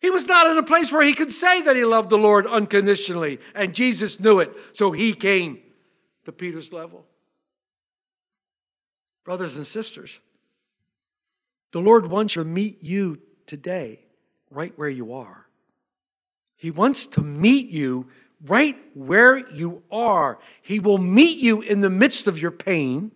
He 0.00 0.08
was 0.08 0.26
not 0.26 0.50
in 0.50 0.56
a 0.56 0.62
place 0.62 0.90
where 0.90 1.06
he 1.06 1.12
could 1.12 1.30
say 1.30 1.60
that 1.60 1.76
he 1.76 1.84
loved 1.84 2.08
the 2.08 2.16
Lord 2.16 2.46
unconditionally, 2.46 3.38
and 3.54 3.74
Jesus 3.74 4.18
knew 4.18 4.40
it, 4.40 4.50
so 4.72 4.92
he 4.92 5.12
came 5.12 5.60
to 6.24 6.32
Peter's 6.32 6.72
level. 6.72 7.04
Brothers 9.24 9.56
and 9.56 9.66
sisters, 9.66 10.20
the 11.72 11.80
Lord 11.80 12.06
wants 12.06 12.32
to 12.34 12.44
meet 12.44 12.82
you 12.82 13.20
today, 13.46 14.00
right 14.50 14.72
where 14.76 14.88
you 14.88 15.12
are. 15.12 15.41
He 16.62 16.70
wants 16.70 17.06
to 17.06 17.22
meet 17.22 17.70
you 17.70 18.06
right 18.46 18.76
where 18.94 19.36
you 19.50 19.82
are. 19.90 20.38
He 20.62 20.78
will 20.78 20.96
meet 20.96 21.38
you 21.38 21.60
in 21.60 21.80
the 21.80 21.90
midst 21.90 22.28
of 22.28 22.38
your 22.38 22.52
pain. 22.52 23.10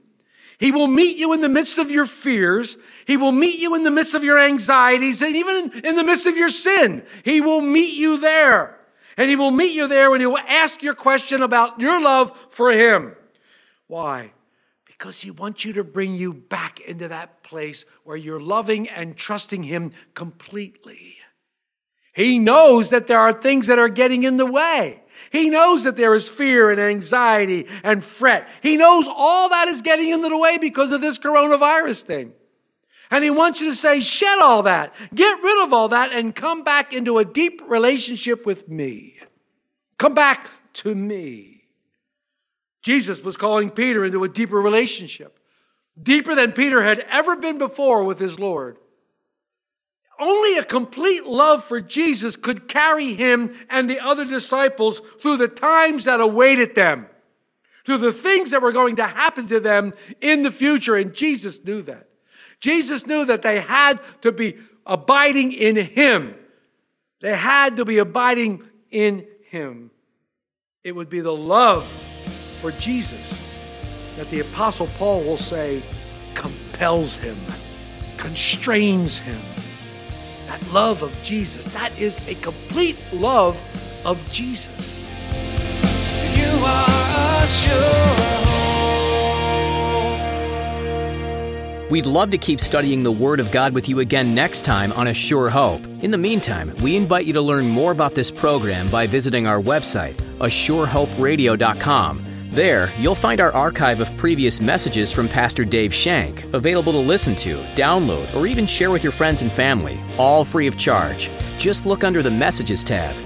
He 0.59 0.73
will 0.73 0.89
meet 0.89 1.17
you 1.17 1.33
in 1.33 1.43
the 1.43 1.49
midst 1.49 1.79
of 1.79 1.89
your 1.89 2.07
fears. 2.07 2.77
He 3.07 3.17
will 3.17 3.31
meet 3.31 3.61
you 3.61 3.77
in 3.77 3.85
the 3.85 3.91
midst 3.93 4.17
of 4.17 4.25
your 4.25 4.37
anxieties 4.37 5.23
and 5.23 5.37
even 5.37 5.71
in 5.85 5.95
the 5.95 6.03
midst 6.03 6.27
of 6.27 6.37
your 6.37 6.49
sin. 6.49 7.07
He 7.23 7.41
will 7.41 7.61
meet 7.61 7.97
you 7.97 8.19
there. 8.19 8.81
And 9.17 9.31
he 9.31 9.37
will 9.37 9.53
meet 9.53 9.77
you 9.77 9.87
there 9.87 10.11
when 10.11 10.19
he 10.19 10.27
will 10.27 10.39
ask 10.39 10.83
your 10.83 10.97
question 10.97 11.41
about 11.41 11.79
your 11.79 12.03
love 12.03 12.37
for 12.51 12.73
him. 12.73 13.15
Why? 13.87 14.33
Because 14.87 15.21
he 15.21 15.31
wants 15.31 15.65
you 15.65 15.73
to 15.75 15.85
bring 15.85 16.17
you 16.17 16.35
back 16.35 16.81
into 16.81 17.07
that 17.07 17.45
place 17.45 17.85
where 18.03 18.17
you're 18.17 18.41
loving 18.41 18.89
and 18.89 19.17
trusting 19.17 19.63
him 19.63 19.93
completely. 20.15 21.16
He 22.17 22.39
knows 22.39 22.89
that 22.91 23.09
there 23.09 23.21
are 23.21 23.33
things 23.33 23.67
that 23.67 23.79
are 23.79 23.91
getting 23.91 24.23
in 24.23 24.39
the 24.39 24.51
way. 24.51 25.03
He 25.31 25.51
knows 25.51 25.85
that 25.85 25.99
there 25.99 26.15
is 26.15 26.31
fear 26.31 26.71
and 26.71 26.81
anxiety 26.81 27.67
and 27.85 28.03
fret. 28.03 28.49
He 28.63 28.79
knows 28.79 29.07
all 29.07 29.51
that 29.51 29.69
is 29.69 29.83
getting 29.83 30.09
in 30.09 30.23
the 30.23 30.39
way 30.39 30.57
because 30.57 30.93
of 30.93 31.03
this 31.03 31.19
coronavirus 31.19 32.03
thing. 32.03 32.33
And 33.11 33.23
he 33.23 33.29
wants 33.29 33.61
you 33.61 33.69
to 33.69 33.77
say, 33.77 34.01
shed 34.01 34.39
all 34.43 34.63
that, 34.63 34.95
get 35.15 35.43
rid 35.43 35.63
of 35.63 35.75
all 35.75 35.89
that, 35.89 36.11
and 36.15 36.35
come 36.35 36.65
back 36.65 36.95
into 36.95 37.19
a 37.19 37.25
deep 37.25 37.61
relationship 37.67 38.47
with 38.47 38.67
me. 38.67 39.19
Come 39.99 40.15
back 40.15 40.49
to 40.75 40.95
me. 40.95 41.65
Jesus 42.81 43.23
was 43.23 43.37
calling 43.37 43.71
Peter 43.71 44.07
into 44.07 44.25
a 44.25 44.29
deeper 44.29 44.59
relationship, 44.59 45.39
deeper 46.03 46.35
than 46.35 46.53
Peter 46.53 46.83
had 46.83 47.05
ever 47.11 47.37
been 47.37 47.59
before 47.59 48.05
with 48.05 48.19
his 48.19 48.41
Lord. 48.41 48.79
Only 50.19 50.57
a 50.57 50.65
complete 50.65 51.27
love 51.27 51.65
for 51.65 51.81
Jesus 51.81 52.37
could 52.37 52.69
carry 52.69 53.15
him 53.15 53.55
and 53.69 53.89
the 53.89 54.01
other 54.01 54.25
disciples 54.25 55.01
through 55.21 55.37
the 55.37 55.49
times 55.49 56.05
that 56.05 56.21
awaited 56.21 56.75
them, 56.75 57.07
through 57.85 57.99
the 57.99 58.13
things 58.13 58.51
that 58.51 58.63
were 58.63 58.73
going 58.73 58.97
to 58.97 59.07
happen 59.07 59.47
to 59.49 59.61
them 59.61 59.93
in 60.21 60.43
the 60.43 60.51
future. 60.51 60.97
And 60.97 61.13
Jesus 61.13 61.63
knew 61.65 61.83
that. 61.83 62.09
Jesus 62.61 63.07
knew 63.07 63.27
that 63.27 63.43
they 63.43 63.61
had 63.61 64.01
to 64.23 64.33
be 64.33 64.57
abiding 64.87 65.53
in 65.53 65.77
him. 65.77 66.35
They 67.21 67.37
had 67.37 67.77
to 67.77 67.85
be 67.85 67.99
abiding 67.99 68.63
in 68.91 69.27
him. 69.51 69.91
It 70.83 70.93
would 70.93 71.11
be 71.11 71.21
the 71.21 71.37
love 71.37 71.87
for 72.63 72.71
Jesus 72.73 73.43
that 74.17 74.31
the 74.31 74.41
Apostle 74.41 74.87
Paul 74.99 75.23
will 75.25 75.37
say 75.37 75.83
compels 76.35 77.17
him, 77.17 77.37
constrains 78.17 79.19
him 79.19 79.41
that 80.47 80.73
love 80.73 81.03
of 81.03 81.17
Jesus. 81.23 81.67
That 81.73 81.97
is 81.99 82.21
a 82.29 82.35
complete 82.37 82.97
love 83.13 83.57
of 84.05 84.21
Jesus. 84.31 85.03
You 86.37 86.65
are 86.65 87.43
a 87.43 87.47
sure 87.47 88.27
We'd 91.89 92.07
love 92.07 92.31
to 92.31 92.39
keep 92.39 92.59
studying 92.59 93.05
the 93.05 93.13
Word 93.13 93.39
of 93.39 93.53
God 93.53 93.73
with 93.73 93.89
you 93.89 94.01
again 94.01 94.35
next 94.35 94.65
time 94.65 94.93
on 94.93 95.07
A 95.07 95.15
Sure 95.15 95.49
Hope. 95.49 95.87
In 96.03 96.11
the 96.11 96.19
meantime, 96.19 96.75
we 96.83 96.97
invite 96.97 97.27
you 97.27 97.33
to 97.35 97.41
learn 97.41 97.69
more 97.69 97.93
about 97.93 98.17
this 98.17 98.29
program 98.29 98.89
by 98.89 99.07
visiting 99.07 99.47
our 99.47 99.61
website, 99.61 100.17
ASureHopeRadio.com. 100.39 102.36
There, 102.57 102.91
you'll 102.97 103.15
find 103.15 103.39
our 103.39 103.53
archive 103.53 104.01
of 104.01 104.17
previous 104.17 104.63
messages 104.63 105.13
from 105.13 105.29
Pastor 105.29 105.63
Dave 105.63 105.93
Shank, 105.93 106.43
available 106.55 106.93
to 106.93 106.99
listen 106.99 107.37
to, 107.37 107.57
download, 107.75 108.35
or 108.35 108.47
even 108.47 108.65
share 108.65 108.91
with 108.91 109.03
your 109.03 109.13
friends 109.13 109.43
and 109.43 109.53
family, 109.53 110.01
all 110.17 110.43
free 110.43 110.67
of 110.67 110.79
charge. 110.79 111.31
Just 111.59 111.85
look 111.85 112.03
under 112.03 112.23
the 112.23 112.31
Messages 112.31 112.83
tab. 112.83 113.26